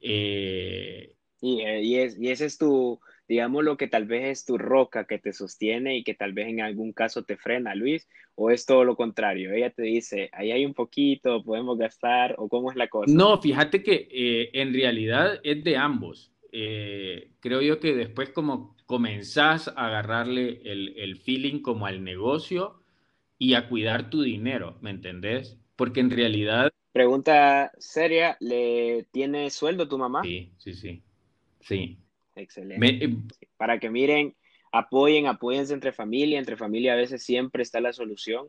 [0.00, 4.44] Eh, y, eh, y, es, y ese es tu, digamos, lo que tal vez es
[4.44, 8.08] tu roca que te sostiene y que tal vez en algún caso te frena, Luis,
[8.36, 9.52] o es todo lo contrario.
[9.52, 13.12] Ella te dice, ahí hay un poquito, podemos gastar, o cómo es la cosa.
[13.12, 16.32] No, fíjate que eh, en realidad es de ambos.
[16.50, 22.82] Creo yo que después como comenzás a agarrarle el, el feeling como al negocio
[23.38, 25.60] y a cuidar tu dinero, ¿me entendés?
[25.80, 26.70] porque en realidad...
[26.92, 30.20] Pregunta seria, ¿le tiene sueldo tu mamá?
[30.22, 31.02] Sí, sí, sí.
[31.60, 31.96] Sí.
[32.36, 33.02] Excelente.
[33.02, 33.16] Eh,
[33.56, 34.36] Para que miren,
[34.72, 38.48] apoyen, apóyense entre familia, entre familia a veces siempre está la solución.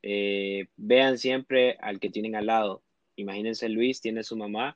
[0.00, 2.82] Eh, vean siempre al que tienen al lado.
[3.14, 4.74] Imagínense, Luis tiene su mamá,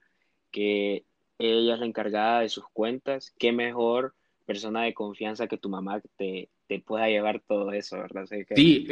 [0.50, 1.06] que
[1.38, 3.35] ella es la encargada de sus cuentas.
[3.38, 4.14] Qué mejor
[4.47, 8.27] persona de confianza que tu mamá te, te pueda llevar todo eso, ¿verdad?
[8.55, 8.88] sí,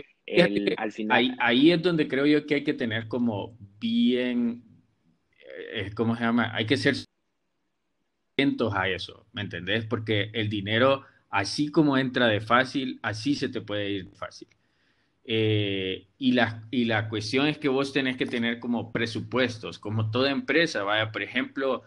[0.77, 1.37] al final...
[1.39, 4.63] Ahí, es donde creo yo que hay que tener como bien,
[5.73, 6.55] eh, ¿cómo se llama?
[6.55, 6.95] Hay que ser
[8.35, 9.85] atentos a eso, ¿me entendés?
[9.85, 14.49] Porque el dinero, así como entra de fácil, así se te puede ir fácil.
[15.25, 20.11] Eh, y, la, y la cuestión es que vos tenés que tener como presupuestos, como
[20.11, 21.85] toda empresa, vaya, por ejemplo,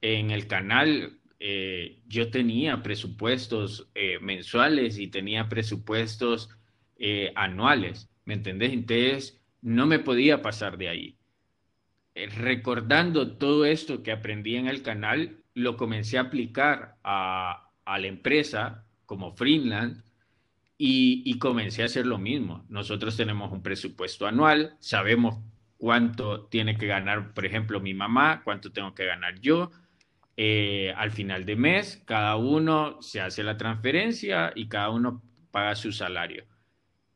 [0.00, 6.56] en el canal eh, yo tenía presupuestos mensuales y tenía presupuestos
[6.98, 8.72] eh, anuales, ¿me entendés?
[8.72, 11.18] Entonces, no me podía pasar de ahí.
[12.14, 18.06] Eh, recordando todo esto que aprendí en el canal, lo comencé a aplicar a, la
[18.06, 20.02] empresa como freelance
[20.78, 22.64] y, y, comencé a hacer lo mismo.
[22.70, 25.38] Nosotros tenemos un presupuesto anual, sabemos
[25.76, 29.70] cuánto tiene que ganar, por ejemplo, mi mamá, cuánto tengo que ganar yo.
[30.36, 35.74] Eh, al final de mes, cada uno se hace la transferencia y cada uno paga
[35.74, 36.44] su salario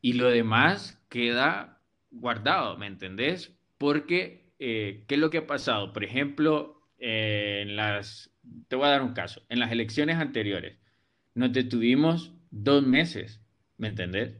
[0.00, 1.80] y lo demás queda
[2.10, 3.54] guardado, ¿me entendés?
[3.78, 5.92] Porque, eh, ¿qué es lo que ha pasado?
[5.92, 8.32] Por ejemplo, eh, en las,
[8.68, 10.78] te voy a dar un caso, en las elecciones anteriores
[11.34, 13.40] nos detuvimos dos meses,
[13.76, 14.36] ¿me entendés?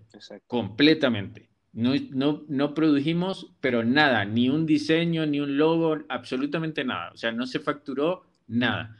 [0.47, 1.49] Completamente.
[1.73, 7.13] No, no, no produjimos, pero nada, ni un diseño, ni un logo, absolutamente nada.
[7.13, 8.97] O sea, no se facturó nada.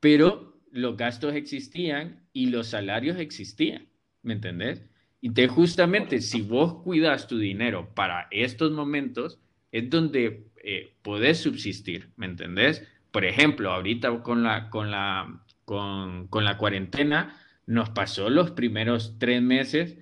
[0.00, 3.86] Pero los gastos existían y los salarios existían,
[4.22, 4.82] ¿me entendés?
[5.20, 9.38] Y justamente si vos cuidas tu dinero para estos momentos,
[9.70, 12.86] es donde eh, podés subsistir, ¿me entendés?
[13.12, 19.40] Por ejemplo, ahorita con la, con la, con, la cuarentena nos pasó los primeros tres
[19.40, 19.96] meses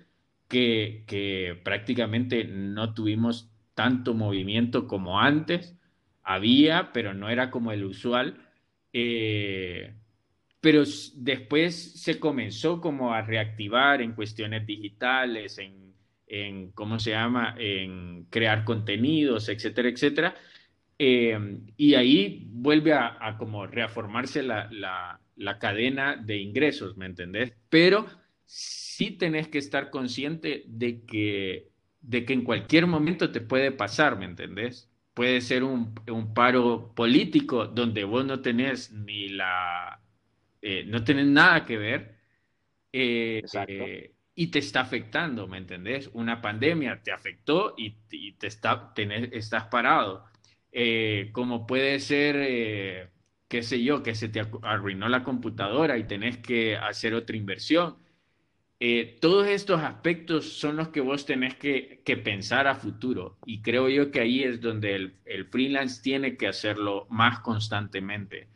[0.48, 5.76] que, que prácticamente no tuvimos tanto movimiento como antes.
[6.22, 8.49] Había, pero no era como el usual.
[8.92, 9.94] Eh,
[10.60, 10.82] pero
[11.14, 18.64] después se comenzó como a reactivar en cuestiones digitales, en, ¿cómo se llama?, en crear
[18.64, 20.34] contenidos, etcétera, etcétera.
[20.98, 21.38] Eh,
[21.78, 27.54] y ahí vuelve a, como reaformarse la, la, cadena de ingresos, ¿me entendés?
[27.70, 28.06] Pero
[28.44, 31.70] sí tenés que estar consciente de que,
[32.02, 34.89] de que en cualquier momento te puede pasar, ¿me entendés?
[35.20, 40.00] Puede ser un, un paro político donde vos no tenés ni la
[40.62, 42.16] eh, no tienen nada que ver
[42.90, 46.08] eh, eh, y te está afectando, ¿me entendés?
[46.14, 47.90] Una pandemia te afectó y,
[48.38, 50.24] te está, estás parado.
[51.32, 53.10] como puede ser,
[53.46, 57.98] qué sé yo, que se te arruinó la computadora y tenés que hacer otra inversión.
[58.82, 63.90] Eh, todos estos aspectos son los que vos tenés que, pensar a futuro y creo
[63.90, 68.48] yo que ahí es donde el, freelance tiene que hacerlo más constantemente.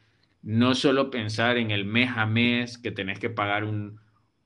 [0.43, 3.64] No solo pensar en el mes a mes que tenés que pagar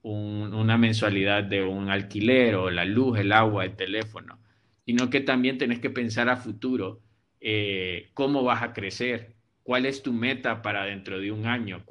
[0.03, 4.41] una mensualidad de un alquiler o la luz, el agua, el teléfono,
[4.85, 7.01] sino que también tenés que pensar a futuro
[7.41, 11.85] eh, cómo vas a crecer, cuál es tu meta para dentro de un año,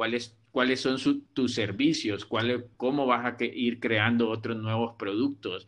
[0.57, 0.97] cuáles son
[1.33, 5.67] tus servicios, cuál, cómo vas a ir creando otros nuevos productos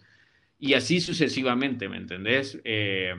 [0.57, 2.59] y así sucesivamente, ¿me entendés?
[2.63, 3.13] Eh,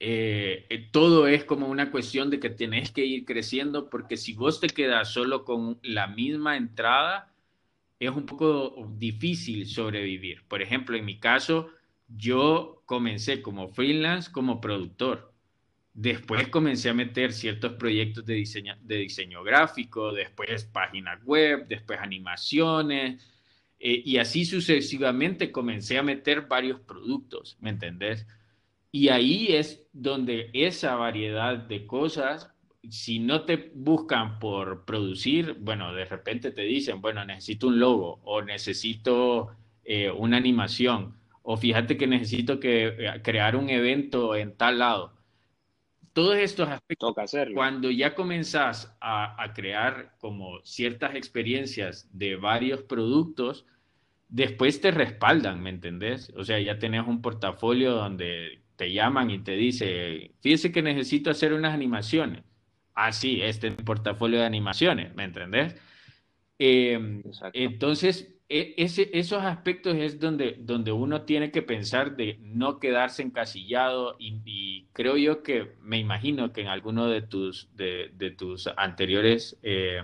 [0.00, 4.60] eh, todo es como una cuestión de que tenés que ir creciendo porque si vos
[4.60, 7.30] te quedas solo con la misma entrada,
[8.00, 10.42] es un poco difícil sobrevivir.
[10.48, 11.68] Por ejemplo, en mi caso,
[12.08, 15.31] yo comencé como freelance, como productor.
[15.94, 21.98] Después comencé a meter ciertos proyectos de diseño, de diseño gráfico, después páginas web, después
[22.00, 23.22] animaciones,
[23.78, 28.26] eh, y así sucesivamente comencé a meter varios productos, ¿me entendés?
[28.90, 32.50] Y ahí es donde esa variedad de cosas,
[32.88, 38.20] si no te buscan por producir, bueno, de repente te dicen, bueno, necesito un logo
[38.24, 44.56] o necesito eh, una animación, o fíjate que necesito que, eh, crear un evento en
[44.56, 45.21] tal lado
[46.12, 47.14] todos estos aspectos,
[47.54, 53.66] cuando ya comenzás a, crear como ciertas experiencias de varios productos,
[54.28, 56.32] después te respaldan, ¿me entendés?
[56.36, 61.30] O sea, ya tenés un portafolio donde te llaman y te dice, fíjese que necesito
[61.30, 62.44] hacer unas animaciones.
[62.94, 65.76] Ah, sí, este es portafolio de animaciones, ¿me entendés?
[66.58, 67.22] Eh,
[67.54, 74.16] entonces, ese, esos aspectos es donde, donde uno tiene que pensar de no quedarse encasillado
[74.18, 80.02] y, creo yo que me imagino que en alguno de tus, de, tus anteriores eh,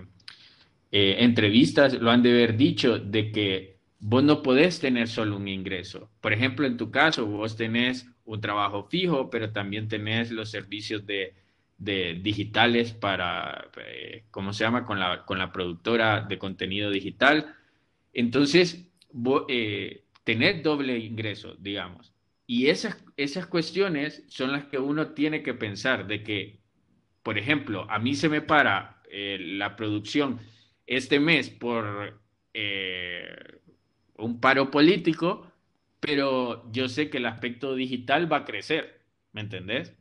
[0.90, 5.48] eh, entrevistas lo han de haber dicho de que vos no podés tener solo un
[5.48, 6.10] ingreso.
[6.20, 11.04] Por ejemplo, en tu caso, vos tenés un trabajo fijo, pero también tenés los servicios
[11.04, 11.34] de,
[11.76, 14.86] digitales para, eh, ¿cómo se llama?
[14.86, 17.54] Con la, con la productora de contenido digital
[18.20, 18.84] entonces,
[19.48, 22.12] eh, tener doble ingreso, digamos.
[22.48, 26.60] Y esas, esas cuestiones son las que uno tiene que pensar, de que,
[27.22, 30.40] por ejemplo, a mí se me para eh, la producción
[30.86, 32.20] este mes por
[32.54, 33.60] eh,
[34.16, 35.52] un paro político,
[36.00, 39.00] pero yo sé que el aspecto digital va a crecer,
[39.32, 39.94] ¿me entendés?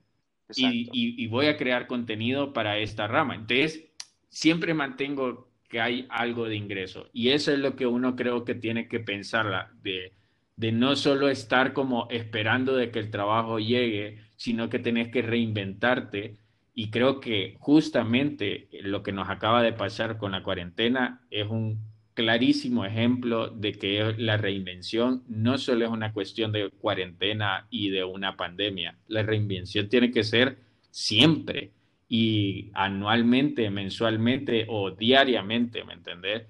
[0.55, 3.35] Y, y, voy a crear contenido para esta rama.
[3.35, 3.91] Entonces,
[4.29, 7.09] siempre mantengo que hay algo de ingreso.
[7.13, 10.13] Y eso es lo que uno creo que tiene que pensar, de,
[10.55, 15.21] de no solo estar como esperando de que el trabajo llegue, sino que tenés que
[15.21, 16.37] reinventarte.
[16.73, 21.79] Y creo que justamente lo que nos acaba de pasar con la cuarentena es un
[22.17, 28.03] clarísimo ejemplo de que la reinvención no solo es una cuestión de cuarentena y de
[28.03, 30.57] una pandemia, la reinvención tiene que ser
[30.89, 31.73] siempre
[32.09, 36.43] y anualmente, mensualmente o diariamente, ¿me entendés?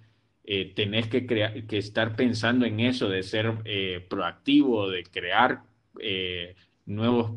[0.44, 5.64] Eh, tenés que, que estar pensando en eso, de ser eh, proactivo, de crear
[6.00, 6.56] eh,
[6.86, 7.32] nuevos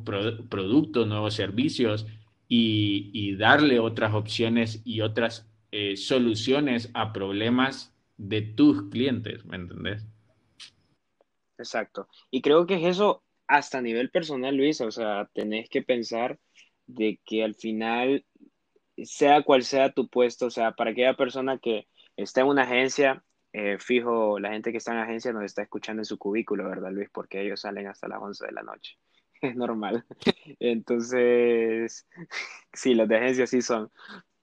[0.48, 2.06] productos, nuevos servicios
[2.46, 5.48] y, darle otras opciones y otras
[5.94, 10.04] soluciones a problemas de tus clientes, ¿me entendés?
[11.58, 12.08] Exacto.
[12.30, 16.38] Y creo que es eso hasta a nivel personal, Luis, o sea, tenés que pensar
[16.94, 18.24] de que al final,
[18.96, 23.24] sea cual sea tu puesto, o sea, para aquella persona que está en una agencia,
[23.52, 26.92] eh, fijo, la gente que está en agencia nos está escuchando en su cubículo, ¿verdad,
[26.92, 27.08] Luis?
[27.12, 28.96] Porque ellos salen hasta las 11 de la noche.
[29.42, 30.04] Es normal.
[30.60, 32.06] Entonces,
[32.74, 33.90] sí, los de agencia sí son.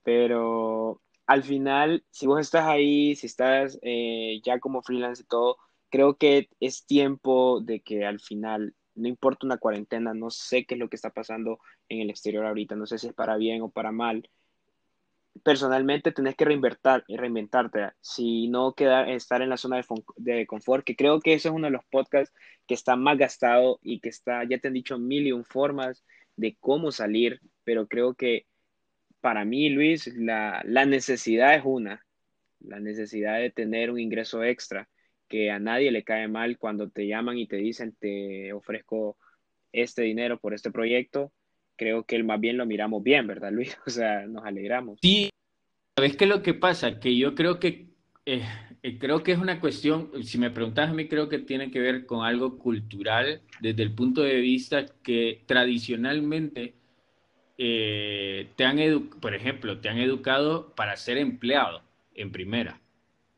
[0.04, 5.58] Pero al final, si vos estás ahí, si estás eh, ya como freelance y todo,
[5.90, 10.76] creo que es tiempo de que al final no importa una cuarentena, no sé qué
[10.76, 13.62] es lo que está pasando en el exterior ahorita, no sé si es para bien
[13.62, 14.30] o para mal.
[15.44, 19.80] Personalmente tenés que reinventar, reinventarte, si no quedar, estar en la zona
[20.16, 22.34] de, confort, que creo que eso es uno de los podcasts
[22.66, 26.04] que está más gastado y que está, ya te han dicho mil y un formas
[26.36, 28.48] de cómo salir, pero creo que
[29.22, 32.04] para mí, Luis, la, la necesidad es una,
[32.60, 34.90] la necesidad de tener un ingreso extra
[35.28, 39.18] que a nadie le cae mal cuando te llaman y te dicen te ofrezco
[39.72, 41.32] este dinero por este proyecto,
[41.76, 43.78] creo que más bien lo miramos bien, ¿verdad, Luis?
[43.86, 45.00] O sea, nos alegramos.
[45.02, 45.30] Sí,
[45.96, 47.00] ¿sabes qué es lo que pasa?
[47.00, 47.88] Que yo creo que
[48.26, 48.44] eh,
[48.84, 51.80] eh, creo que es una cuestión, si me preguntas a mí, creo que tiene que
[51.80, 56.74] ver con algo cultural desde el punto de vista que tradicionalmente
[57.58, 61.82] eh, te han educado, por ejemplo, te han educado para ser empleado
[62.14, 62.80] en primera.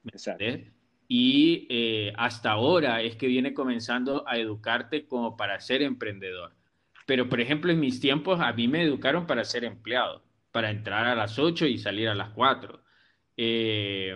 [0.05, 0.43] Exacto.
[1.10, 6.55] Y eh, hasta ahora es que viene comenzando a educarte como para ser emprendedor.
[7.07, 11.07] Pero, por ejemplo, en mis tiempos a mí me educaron para ser empleado, para entrar
[11.07, 12.84] a las 8 y salir a las 4.
[13.38, 14.16] Eh,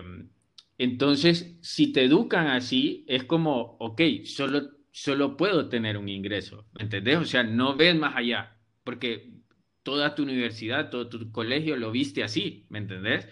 [0.78, 6.84] entonces, si te educan así, es como, ok, solo, solo puedo tener un ingreso, ¿me
[6.84, 7.18] entendés?
[7.18, 9.32] O sea, no ves más allá, porque
[9.82, 13.28] toda tu universidad, todo tu colegio lo viste así, ¿me entendés?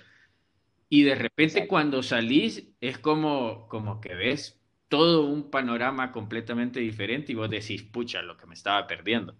[0.94, 7.32] Y de repente cuando salís es como, como que ves todo un panorama completamente diferente
[7.32, 9.34] y vos decís, pucha, lo que me estaba perdiendo.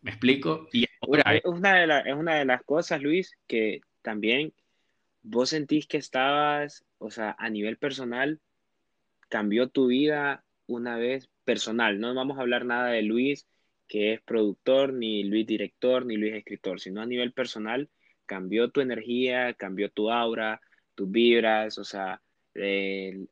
[0.00, 0.66] ¿Me explico?
[0.72, 1.36] Y ahora...
[1.36, 4.54] Es una, de es una de las cosas, Luis, que también
[5.20, 8.40] vos sentís que estabas, o sea, a nivel personal,
[9.28, 12.00] cambió tu vida una vez personal.
[12.00, 13.46] No vamos a hablar nada de Luis,
[13.88, 17.90] que es productor, ni Luis director, ni Luis escritor, sino a nivel personal,
[18.24, 20.62] cambió tu energía, cambió tu aura,
[20.98, 22.20] tus vibras, o sea,
[22.54, 23.28] el,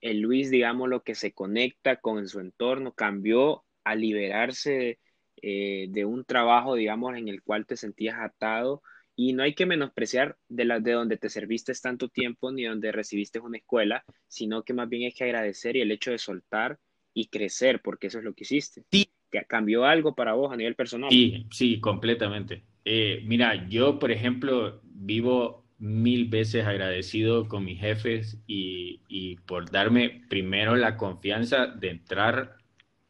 [0.00, 5.00] Luis, digamos, lo que se conecta con su entorno, cambió a liberarse
[5.42, 8.82] eh, de, un trabajo, digamos, en el cual te sentías atado.
[9.16, 12.92] Y no hay que menospreciar de, la, de donde te serviste tanto tiempo ni donde
[12.92, 16.78] recibiste una escuela, sino que más bien hay que agradecer y el hecho de soltar
[17.14, 18.84] y crecer, porque eso es lo que hiciste.
[18.92, 19.10] Sí.
[19.48, 21.10] ¿Cambió algo para vos a nivel personal?
[21.10, 22.62] Sí, sí, completamente.
[22.84, 30.22] Eh, mira, yo, por ejemplo, vivo mil veces agradecido con mis jefes y, por darme
[30.28, 32.56] primero la confianza de entrar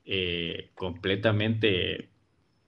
[0.04, 2.10] eh, completamente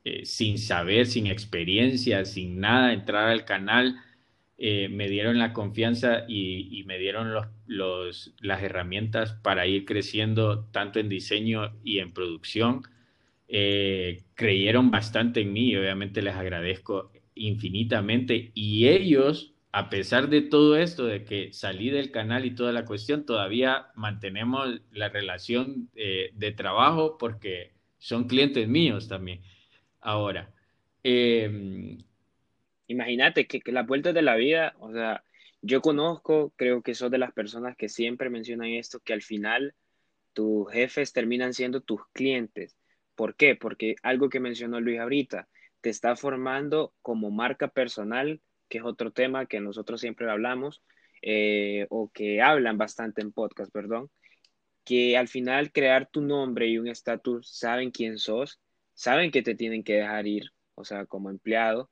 [0.05, 3.97] eh, sin saber, sin experiencia, sin nada, entrar al canal.
[4.59, 7.33] Eh, me dieron la confianza y, me dieron
[7.67, 12.83] las herramientas para ir creciendo tanto en diseño y en producción.
[14.35, 20.77] creyeron bastante en mí y obviamente les agradezco infinitamente y ellos a pesar de todo
[20.77, 26.31] esto, de que salí del canal y toda la cuestión, todavía mantenemos la relación eh,
[26.35, 29.43] de trabajo porque son clientes míos también.
[30.01, 30.53] Ahora,
[31.03, 31.99] em,
[32.89, 35.23] imagínate que, que las vueltas de la vida, o sea,
[35.62, 39.75] yo conozco, creo que sos de las personas que siempre mencionan esto, que al final
[40.33, 42.77] tus jefes terminan siendo tus clientes.
[43.14, 43.55] ¿Por qué?
[43.57, 45.49] Porque algo que mencionó Luis ahorita,
[45.81, 48.41] te está formando como marca personal
[48.71, 50.83] que es otro tema que nosotros siempre hablamos,
[51.21, 54.09] eh, o que hablan bastante en podcast, perdón,
[54.85, 58.59] que al final crear tu nombre y un estatus, saben quién sos,
[58.95, 61.91] saben que te tienen que dejar ir, o sea, como empleado,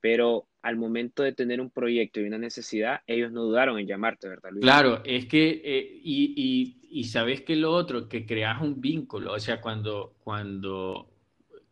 [0.00, 4.28] pero al momento de tener un proyecto y una necesidad, ellos no dudaron en llamarte,
[4.28, 4.62] ¿verdad, Luis?
[4.62, 9.32] Claro, es que, eh, y, y, y, sabes que lo otro, que creas un vínculo,
[9.32, 11.10] o sea, cuando, cuando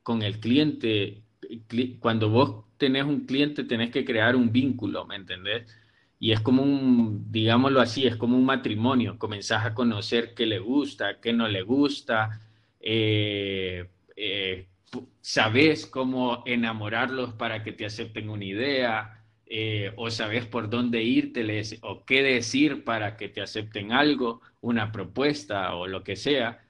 [0.02, 1.22] con el cliente,
[2.01, 5.66] cuando vos tenés un cliente, tenés que crear un vínculo, ¿me entendés?
[6.18, 9.18] Y es como un, digámoslo así, es como un matrimonio.
[9.18, 12.41] Comenzás a conocer qué le gusta, qué no le gusta,
[12.80, 14.66] eh, eh,
[15.20, 21.45] sabes cómo enamorarlos para que te acepten una idea, eh, o sabes por dónde irte
[21.82, 26.64] o qué decir para que te acepten algo, una propuesta o lo que sea.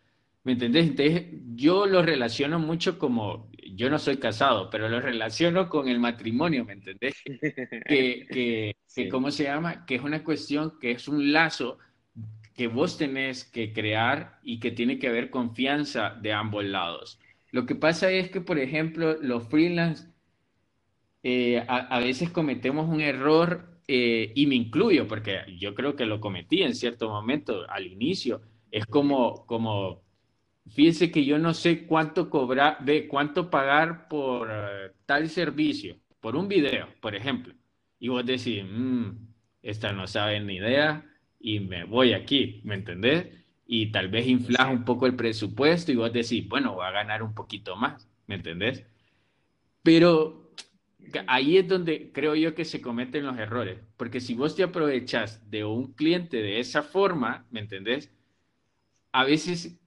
[0.45, 0.89] ¿Me entendés?
[0.89, 6.01] Entonces, yo lo relaciono mucho como, yo no soy casado, pero lo relaciono con el
[6.01, 7.15] matrimonio, ¿me entendés?
[7.89, 9.85] Que, que, ¿cómo se llama?
[9.85, 11.79] Que es una cuestión, que es un lazo
[12.55, 17.21] que vos tenés que crear y que tiene que haber confianza de ambos lados.
[17.51, 20.09] Lo que pasa es que, por ejemplo, los freelance
[21.23, 26.21] eh, a, veces cometemos un error eh, y me incluyo porque yo creo que lo
[26.21, 28.41] cometí en cierto momento al inicio.
[28.71, 30.06] Es como, como
[30.69, 36.37] fíjese que yo no sé cuánto cobrar, de cuánto pagar por eh, tal servicio, por
[36.37, 37.55] un video, por ejemplo.
[37.99, 39.11] Y vos decís, mmm,
[39.63, 41.05] esta no sabe ni idea
[41.41, 43.27] y me voy aquí, ¿me entendés?
[43.67, 47.23] Y tal vez inflas un poco el presupuesto y vos decís, bueno, voy a ganar
[47.23, 48.85] un poquito más, ¿me entendés?
[49.83, 50.53] Pero
[51.27, 55.49] ahí es donde creo yo que se cometen los errores, porque si vos te aprovechas
[55.51, 58.13] de un cliente de esa forma, ¿me entendés?
[59.17, 59.81] A veces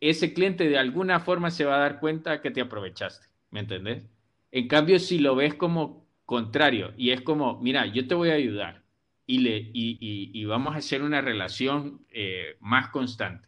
[0.00, 4.06] ese cliente de alguna forma se va a dar cuenta que te aprovechaste, ¿me entendés?
[4.50, 8.32] En cambio, si lo ves como contrario y es como, mira, yo te voy a
[8.32, 8.82] ayudar
[9.26, 13.46] y, le, y, vamos a hacer una relación eh, más constante.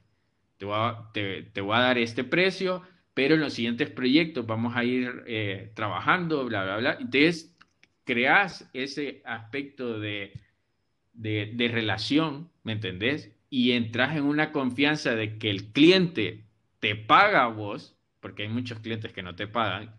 [0.59, 2.83] Te voy, a, te, voy, a, dar este precio,
[3.15, 6.99] pero en los siguientes proyectos vamos a ir eh, trabajando, bla, bla, bla.
[7.01, 7.57] Entonces,
[8.05, 10.35] creas ese aspecto de,
[11.15, 13.38] de, de relación, ¿me entendés?
[13.51, 16.44] Y entras en una confianza de que el cliente
[16.80, 19.94] te paga a vos, porque hay muchos clientes que no te pagan,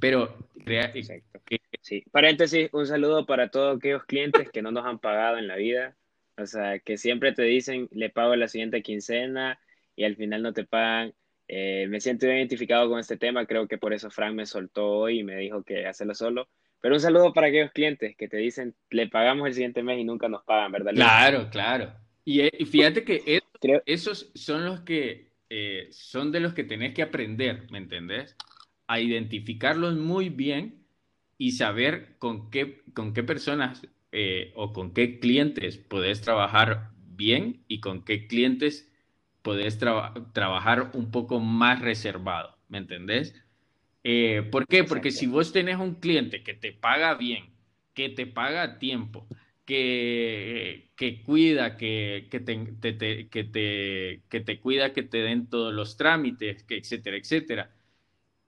[0.00, 0.36] pero
[0.66, 1.40] Exacto.
[1.80, 2.04] sí.
[2.10, 5.96] Paréntesis, un saludo para todos aquellos clientes que no nos han pagado en la vida.
[6.36, 9.58] O sea, que siempre te dicen, le pago la siguiente quincena
[9.94, 11.14] y al final no te pagan.
[11.46, 15.20] Eh, me siento identificado con este tema, creo que por eso Frank me soltó hoy
[15.20, 16.48] y me dijo que hacerlo solo.
[16.80, 20.04] Pero un saludo para aquellos clientes que te dicen, le pagamos el siguiente mes y
[20.04, 20.92] nunca nos pagan, ¿verdad?
[20.92, 21.92] Claro, claro.
[22.24, 23.42] Y, eh, fíjate que
[23.86, 28.36] esos son los que eh, son de los que tenés que aprender, ¿me entendés?
[28.86, 30.84] A identificarlos muy bien
[31.38, 37.64] y saber con qué, con qué personas eh, o con qué clientes podés trabajar bien
[37.68, 38.90] y con qué clientes
[39.42, 43.34] podés trabajar un poco más reservado, ¿me entendés?
[44.04, 44.84] Eh, ¿Por qué?
[44.84, 47.54] Porque si vos tenés un cliente que te paga bien,
[47.94, 49.26] que te paga a tiempo,
[49.64, 55.72] que, que cuida, que, que, te, que, te, que te cuida, que te den todos
[55.72, 57.70] los trámites, que etcétera, etcétera.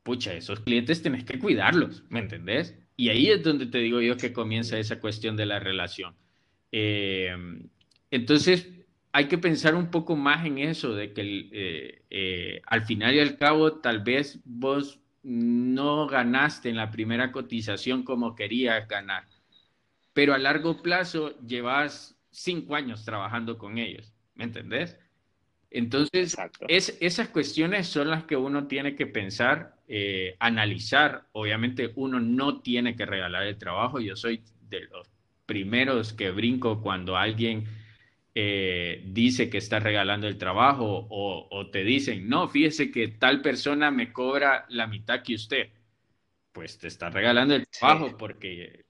[0.02, 2.78] Pucha, esos clientes tenés que cuidarlos, ¿me entendés?
[2.96, 6.14] Y ahí es donde te digo yo que comienza esa cuestión de la relación.
[6.72, 7.34] Eh,
[8.10, 8.68] entonces,
[9.12, 13.20] hay que pensar un poco más en eso, de que eh, eh, al final y
[13.20, 19.24] al cabo, tal vez vos no ganaste en la primera cotización como querías ganar
[20.16, 24.98] pero a largo plazo llevas cinco años trabajando con ellos, ¿me entendés?
[25.70, 26.34] Entonces,
[26.68, 31.26] es, esas cuestiones son las que uno tiene que pensar, eh, analizar.
[31.32, 34.00] Obviamente, uno no tiene que regalar el trabajo.
[34.00, 35.06] Yo soy de los
[35.44, 37.64] primeros que brinco cuando alguien
[38.34, 43.42] eh, dice que está regalando el trabajo o, o, te dicen, no, fíjese que tal
[43.42, 45.68] persona me cobra la mitad que usted.
[46.52, 48.85] Pues te está regalando el trabajo porque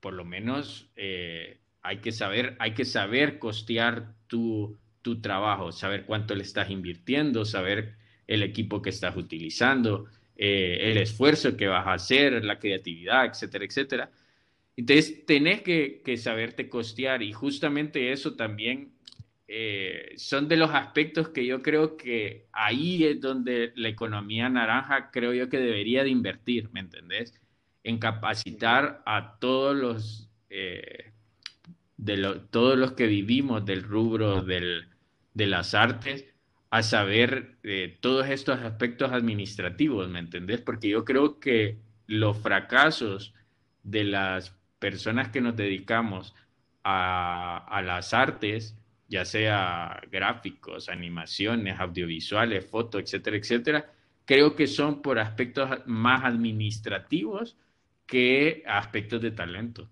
[0.00, 6.04] por lo menos eh, hay, que saber, hay que saber costear tu, tu trabajo, saber
[6.04, 11.86] cuánto le estás invirtiendo, saber el equipo que estás utilizando, eh, el esfuerzo que vas
[11.86, 14.10] a hacer, la creatividad, etcétera, etcétera.
[14.76, 18.96] Entonces, tenés que, que saberte costear y justamente eso también
[19.48, 25.10] eh, son de los aspectos que yo creo que ahí es donde la economía naranja
[25.12, 27.32] creo yo que debería de invertir, ¿me entendés?
[27.86, 31.12] En capacitar a todos los, eh,
[31.96, 34.88] de todos los que vivimos del rubro del,
[35.34, 36.26] de las artes
[36.70, 40.60] a saber eh, todos estos aspectos administrativos, ¿me entendés?
[40.60, 41.78] Porque yo creo que
[42.08, 43.34] los fracasos
[43.84, 46.34] de las personas que nos dedicamos
[46.82, 48.76] a, a las artes,
[49.08, 53.92] ya sea gráficos, animaciones, audiovisuales, fotos, etcétera, etcétera,
[54.24, 57.56] creo que son por aspectos más administrativos
[58.06, 59.90] que aspectos de talento.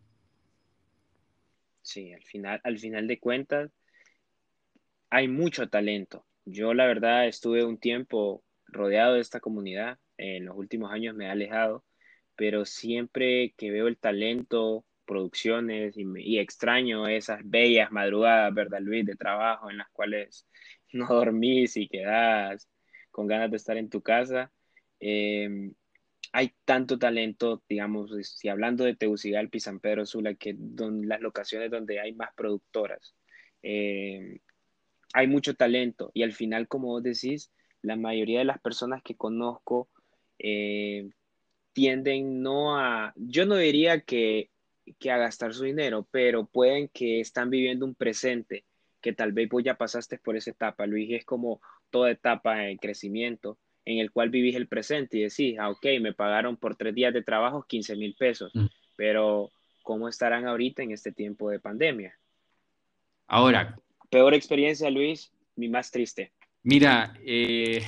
[1.83, 3.71] Sí, al final, al final de cuentas,
[5.11, 6.27] hay mucho talento.
[6.45, 11.27] Yo la verdad estuve un tiempo rodeado de esta comunidad, en los últimos años me
[11.27, 11.85] he alejado,
[12.37, 19.05] pero siempre que veo el talento, producciones y, extraño esas bellas madrugadas, ¿verdad, Luis?
[19.07, 20.49] De trabajo en las cuales
[20.93, 22.69] no dormís y quedás
[23.11, 24.51] con ganas de estar en tu casa.
[25.01, 25.71] Eh,
[26.35, 31.21] hay tanto talento, digamos, si hablando de Tegucigalpa y San Pedro Sula, que son las
[31.21, 33.15] locaciones donde hay más productoras,
[33.63, 34.41] eh,
[35.13, 36.11] hay mucho talento.
[36.13, 39.89] Y al final, como vos decís, la mayoría de las personas que conozco
[40.41, 41.09] eh,
[41.73, 44.51] tienden no a, yo no diría que,
[44.99, 48.65] que a gastar su dinero, pero pueden que están viviendo un presente,
[49.01, 51.61] que tal vez vos ya pasaste por esa etapa, Luis, es como
[51.91, 56.13] toda etapa en crecimiento en el cual vivís el presente y decís, ah, ok, me
[56.13, 58.67] pagaron por tres días de trabajo 15 mil pesos, mm.
[58.97, 59.51] pero
[59.83, 62.19] ¿cómo estarán ahorita en este tiempo de pandemia?
[63.27, 63.77] Ahora.
[64.11, 66.33] Peor experiencia, Luis, mi más triste.
[66.63, 67.83] Mira, eh...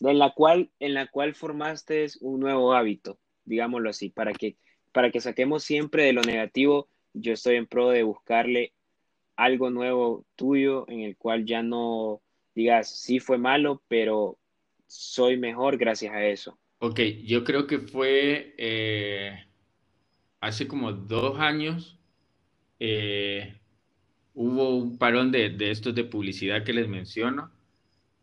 [0.00, 4.56] en la cual, en la cual formaste un nuevo hábito, digámoslo así, para que,
[4.92, 6.88] para que saquemos siempre de lo negativo.
[7.14, 8.72] Yo estoy en pro de buscarle
[9.36, 12.22] algo nuevo tuyo en el cual ya no
[12.54, 14.38] digas, sí fue malo, pero
[14.88, 16.58] soy mejor gracias a eso.
[16.80, 19.46] Ok, yo creo que fue eh,
[20.40, 21.98] hace como dos años,
[22.80, 23.56] eh,
[24.34, 27.50] hubo un parón de, estos de publicidad que les menciono,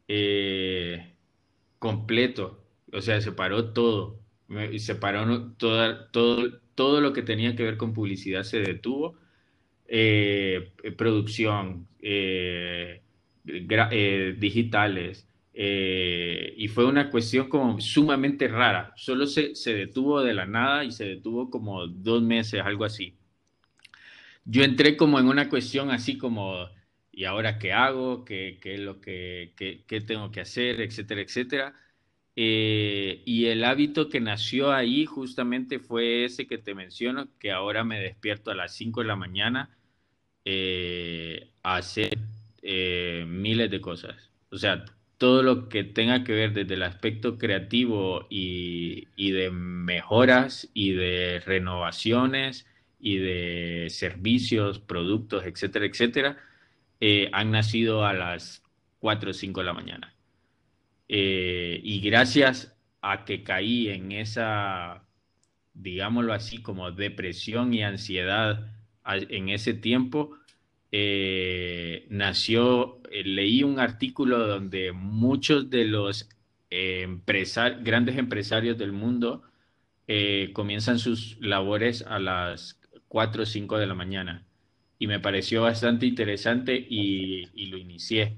[0.07, 1.13] eh,
[1.79, 4.19] completo, o sea, se paró todo,
[4.77, 9.17] se paró toda, todo, todo lo que tenía que ver con publicidad se detuvo,
[10.97, 11.87] producción,
[14.39, 15.27] digitales,
[15.57, 18.93] eh, y fue una cuestión como sumamente rara.
[18.97, 23.17] Solo se, se, detuvo de la nada y se detuvo como dos meses, algo así.
[24.45, 26.67] Yo entré como en una cuestión así como,
[27.11, 28.25] ¿y ahora qué hago?
[28.25, 30.81] ¿Qué, qué es lo que qué, tengo que hacer?
[30.81, 31.73] Etcétera, etcétera.
[32.35, 37.83] Eh, y el hábito que nació ahí justamente fue ese que te menciono, que ahora
[37.85, 39.77] me despierto a las 5 de la mañana
[40.45, 42.17] eh, hacer
[42.61, 44.31] eh, miles de cosas.
[44.51, 44.85] O sea,
[45.17, 51.41] todo lo que tenga que ver desde el aspecto creativo y, de mejoras y de
[51.45, 52.67] renovaciones
[52.99, 56.37] y de servicios, productos, etcétera, etcétera,
[56.99, 58.63] eh, han nacido a las
[58.99, 60.11] 4 o 5 de la mañana.
[61.07, 65.03] y gracias a que caí en esa,
[65.73, 68.71] digámoslo así, como depresión y ansiedad
[69.05, 70.37] en ese tiempo,
[70.97, 76.29] eh, nació, eh, leí un artículo donde muchos de los
[76.69, 79.43] grandes empresarios del mundo
[80.07, 82.79] eh, comienzan sus labores a las
[83.09, 84.45] 4 o 5 de la mañana.
[84.97, 88.37] Y me pareció bastante interesante y, y lo inicié.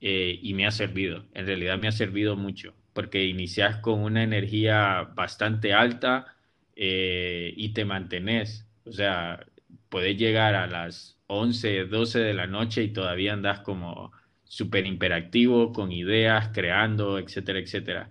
[0.00, 5.02] y me ha servido, en realidad me ha servido mucho, porque inicias con una energía
[5.14, 6.36] bastante alta
[6.74, 8.66] y te mantenés.
[8.84, 9.46] O sea,
[9.90, 14.12] puedes llegar a las 11, 12 de la noche y todavía andas como
[14.44, 18.10] súper imperactivo, con ideas, creando, etcétera, etcétera.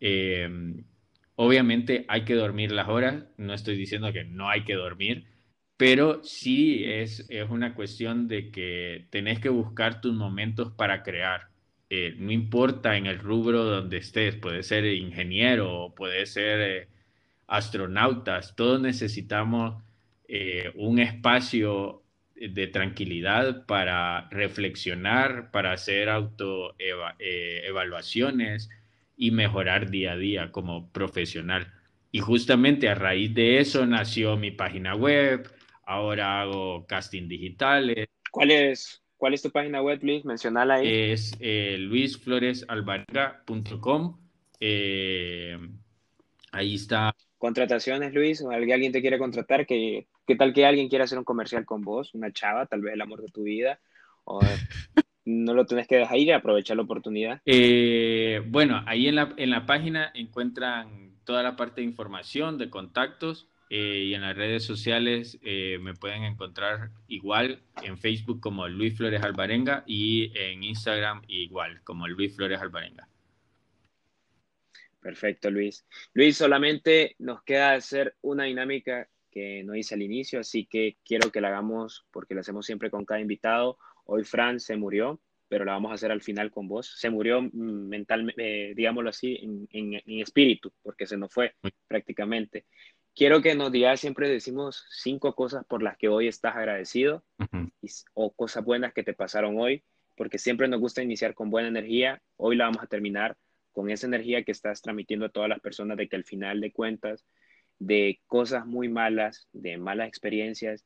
[0.00, 0.48] Eh,
[1.36, 5.26] obviamente hay que dormir las horas, no estoy diciendo que no hay que dormir,
[5.76, 11.48] pero sí es, es una cuestión de que tenés que buscar tus momentos para crear.
[11.90, 16.88] Eh, no importa en el rubro donde estés, puede ser ingeniero, puede ser eh,
[17.46, 19.83] astronautas, todos necesitamos
[20.28, 22.02] eh, un espacio
[22.34, 28.68] de tranquilidad para reflexionar, para hacer auto eh, evaluaciones
[29.16, 31.72] y mejorar día a día como profesional.
[32.10, 35.50] Y justamente a raíz de eso nació mi página web,
[35.84, 38.06] ahora hago casting digitales.
[38.30, 40.24] ¿Cuál es, cuál es tu página web, Luis?
[40.24, 41.12] Mencionala ahí.
[41.12, 41.76] Es eh.
[44.60, 45.58] Eh,
[46.52, 47.14] ahí está.
[47.38, 51.64] Contrataciones, Luis, alguien te quiere contratar, que ¿Qué tal que alguien quiera hacer un comercial
[51.64, 53.80] con vos, una chava, tal vez el amor de tu vida?
[54.24, 54.40] O
[55.24, 57.42] no lo tenés que dejar ir y aprovechar la oportunidad.
[57.44, 62.70] Eh, bueno, ahí en la, en la página encuentran toda la parte de información, de
[62.70, 63.48] contactos.
[63.70, 68.94] Eh, y en las redes sociales eh, me pueden encontrar igual en Facebook como Luis
[68.94, 73.08] Flores Alvarenga y en Instagram igual como Luis Flores Alvarenga.
[75.00, 75.84] Perfecto, Luis.
[76.12, 81.32] Luis, solamente nos queda hacer una dinámica que no hice al inicio, así que quiero
[81.32, 83.76] que la hagamos porque la hacemos siempre con cada invitado.
[84.04, 86.94] Hoy Fran se murió, pero la vamos a hacer al final con vos.
[86.96, 91.54] Se murió mm, mentalmente, eh, digámoslo así, en, espíritu, porque se nos fue
[91.88, 92.64] prácticamente.
[93.12, 97.24] Quiero que nos digas, siempre decimos cinco cosas por las que hoy estás agradecido
[98.14, 99.84] o cosas buenas que te pasaron hoy,
[100.16, 102.22] porque siempre nos gusta iniciar con buena energía.
[102.36, 103.36] Hoy la vamos a terminar
[103.72, 106.72] con esa energía que estás transmitiendo a todas las personas de que al final de
[106.72, 107.24] cuentas
[107.86, 110.84] de cosas muy malas, de malas experiencias,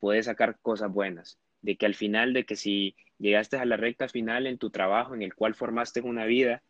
[0.00, 1.38] puedes sacar cosas buenas.
[1.60, 5.14] De que al final, de que si llegaste a la recta final en tu trabajo,
[5.14, 6.62] en el cual formaste una vida,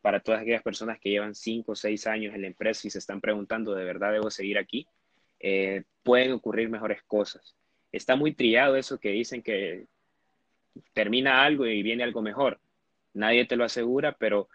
[0.00, 2.98] para todas aquellas personas que llevan cinco o seis años en la empresa y se
[2.98, 4.88] están preguntando, ¿de verdad debo seguir aquí?
[5.38, 7.54] Eh, pueden ocurrir mejores cosas.
[7.92, 9.86] Está muy triado eso que dicen que
[10.92, 12.58] termina algo y viene algo mejor.
[13.14, 14.48] Nadie te lo asegura, pero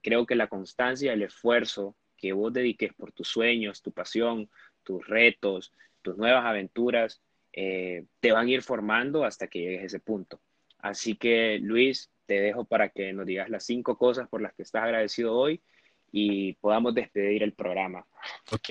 [0.00, 4.48] creo que la constancia, el esfuerzo, que vos dediques por tus sueños, tu pasión,
[4.84, 7.20] tus retos, tus nuevas aventuras,
[7.52, 10.40] eh, te van a ir formando hasta que llegues a ese punto.
[10.78, 14.62] Así que, Luis, te dejo para que nos digas las cinco cosas por las que
[14.62, 15.60] estás agradecido hoy
[16.12, 18.06] y podamos despedir el programa.
[18.52, 18.70] Ok.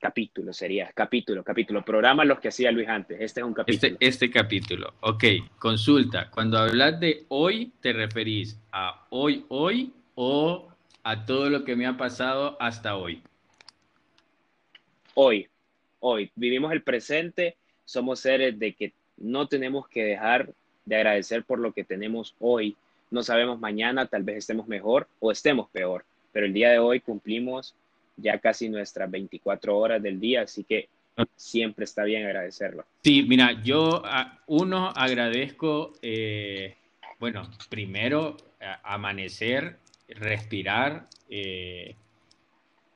[0.00, 1.84] Capítulo sería, capítulo, capítulo.
[1.84, 3.20] Programa los que hacía Luis antes.
[3.20, 3.92] Este es un capítulo.
[3.92, 4.94] Este, este capítulo.
[5.00, 5.24] Ok,
[5.58, 6.30] consulta.
[6.30, 10.68] Cuando hablas de hoy, ¿te referís a hoy, hoy o
[11.08, 13.22] a todo lo que me ha pasado hasta hoy?
[15.14, 15.48] Hoy,
[16.00, 16.30] hoy.
[16.36, 17.56] Vivimos el presente,
[17.86, 20.52] somos seres de que no tenemos que dejar
[20.84, 22.76] de agradecer por lo que tenemos hoy.
[23.10, 27.00] No sabemos mañana, tal vez estemos mejor o estemos peor, pero el día de hoy
[27.00, 27.74] cumplimos
[28.18, 30.90] ya casi nuestras 24 horas del día, así que
[31.36, 32.84] siempre está bien agradecerlo.
[33.02, 34.02] Sí, mira, yo
[34.46, 36.76] uno agradezco, eh,
[37.18, 38.36] bueno, primero
[38.82, 39.78] amanecer
[40.08, 41.94] respirar, eh,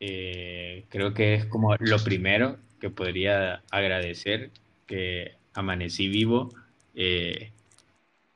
[0.01, 4.51] eh, creo que es como lo primero que podría agradecer,
[4.87, 6.53] que amanecí vivo
[6.95, 7.53] eh,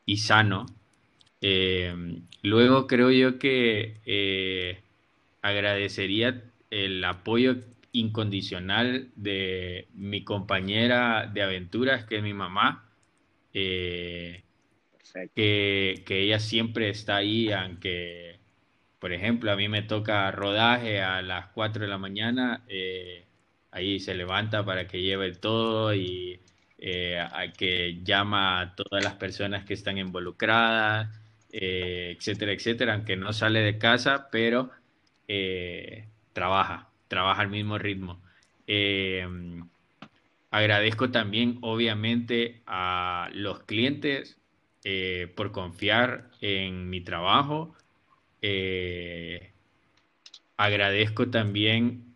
[0.05, 0.67] y sano.
[2.43, 4.79] luego creo yo que
[5.43, 7.57] agradecería el apoyo
[7.93, 12.85] incondicional de mi compañera de aventuras, que es mi mamá,
[13.53, 14.43] que,
[15.35, 18.36] que, ella siempre está ahí, aunque
[19.07, 23.25] por ejemplo, a mí me toca rodaje a las 4 de la mañana, eh,
[23.71, 26.41] ahí se levanta para que lleve todo y,
[26.79, 31.17] eh, a que llama a todas las personas que están involucradas,
[31.53, 34.73] eh, etcétera, etcétera, aunque no sale de casa, pero
[36.33, 38.21] trabaja, trabaja al mismo ritmo.
[40.51, 44.41] agradezco también, obviamente, a los clientes
[45.37, 47.77] por confiar en mi trabajo.
[50.57, 52.07] Agradezco también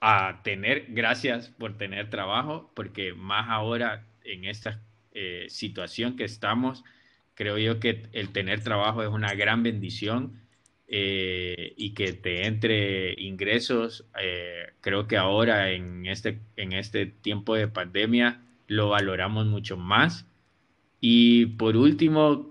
[0.00, 4.80] a tener, gracias por tener trabajo, porque más ahora en esta
[5.12, 6.84] eh, situación que estamos,
[7.34, 10.40] creo yo que el tener trabajo es una gran bendición
[10.88, 17.54] eh, y que te entre ingresos, eh, creo que ahora en este, en este tiempo
[17.54, 20.26] de pandemia lo valoramos mucho más.
[21.00, 22.50] Y por último,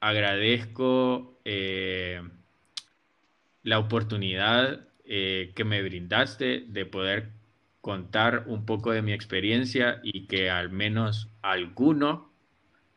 [0.00, 1.38] agradezco
[3.62, 7.30] la oportunidad eh, que me brindaste de poder
[7.80, 12.30] contar un poco de mi experiencia y que al menos a alguno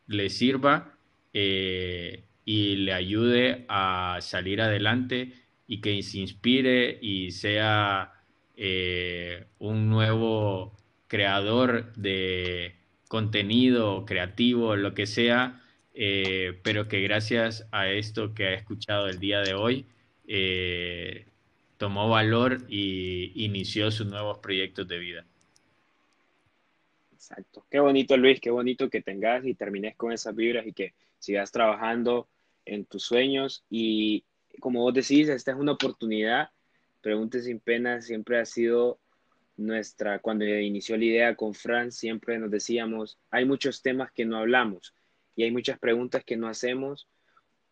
[0.08, 0.94] le sirva
[1.34, 5.34] eh, y le ayude a salir adelante
[5.68, 8.12] y que se inspire y sea
[8.58, 10.78] eh, un nuevo
[11.08, 12.76] creador de
[13.08, 15.61] contenido creativo, lo que sea,
[15.94, 19.86] pero que gracias a esto que ha escuchado el día de hoy,
[21.78, 25.26] tomó valor y inició sus nuevos proyectos de vida.
[27.12, 27.66] Exacto.
[27.70, 31.52] Qué bonito, Luis, qué bonito que tengas y termines con esas vibras y que sigas
[31.52, 32.28] trabajando
[32.66, 33.64] en tus sueños.
[33.70, 34.24] Y
[34.60, 36.50] como vos decís, esta es una oportunidad.
[37.02, 39.00] Pregunte sin pena siempre ha sido
[39.58, 44.38] nuestra, cuando inició la idea con Fran, siempre nos decíamos, hay muchos temas que no
[44.38, 44.94] hablamos
[45.36, 47.08] y hay muchas preguntas que no hacemos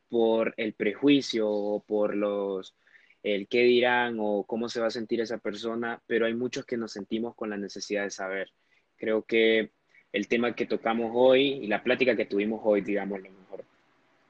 [0.09, 2.73] por el prejuicio o por los
[3.21, 6.77] el qué dirán o cómo se va a sentir esa persona, pero hay muchos que
[6.77, 8.49] nos sentimos con la necesidad de saber.
[8.97, 9.71] Creo que
[10.13, 13.65] el tema que tocamos hoy y la plática que tuvimos hoy, digamos lo mejor,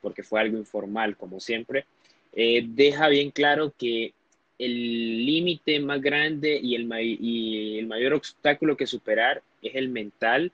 [0.01, 1.85] porque fue algo informal como siempre,
[2.33, 4.13] eh, deja bien claro que
[4.57, 6.89] el límite más grande y el,
[7.21, 10.51] y el mayor obstáculo que superar es el mental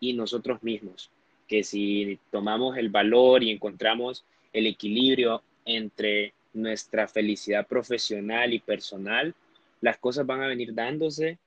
[0.00, 1.10] y nosotros mismos.
[1.46, 9.34] Que si tomamos el valor y encontramos el equilibrio entre nuestra felicidad profesional y personal,
[9.80, 11.38] las cosas van a venir dándose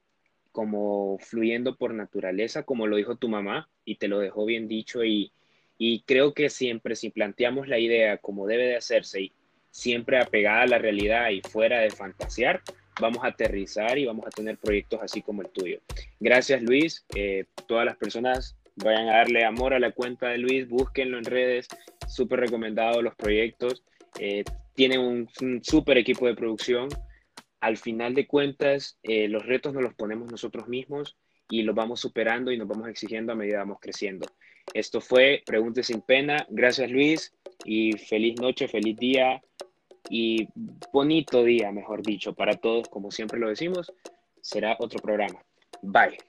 [0.52, 5.04] como fluyendo por naturaleza, como lo dijo tu mamá y te lo dejó bien dicho
[5.04, 5.32] y,
[5.78, 9.32] y creo que siempre si planteamos la idea como debe de hacerse y
[9.72, 12.62] siempre apegada a la realidad y fuera de fantasear,
[13.00, 15.80] vamos a aterrizar y vamos a tener proyectos así como el tuyo.
[16.20, 20.68] Gracias Luis, eh, todas las personas vayan a darle amor a la cuenta de Luis,
[20.68, 21.68] búsquenlo en redes,
[22.08, 23.84] súper recomendado los proyectos.
[24.20, 25.30] Eh, tiene un,
[25.62, 26.90] súper equipo de producción.
[27.60, 31.18] Al final de cuentas, eh, los retos nos los ponemos nosotros mismos
[31.50, 34.28] y los vamos superando y nos vamos exigiendo a medida que vamos creciendo.
[34.74, 36.46] Esto fue Pregunte sin pena.
[36.50, 37.34] Gracias Luis
[37.66, 39.42] y feliz noche, feliz día
[40.10, 40.48] y
[40.94, 43.92] bonito día, mejor dicho, para todos, como siempre lo decimos.
[44.42, 45.44] Será otro programa.
[45.82, 46.29] Bye.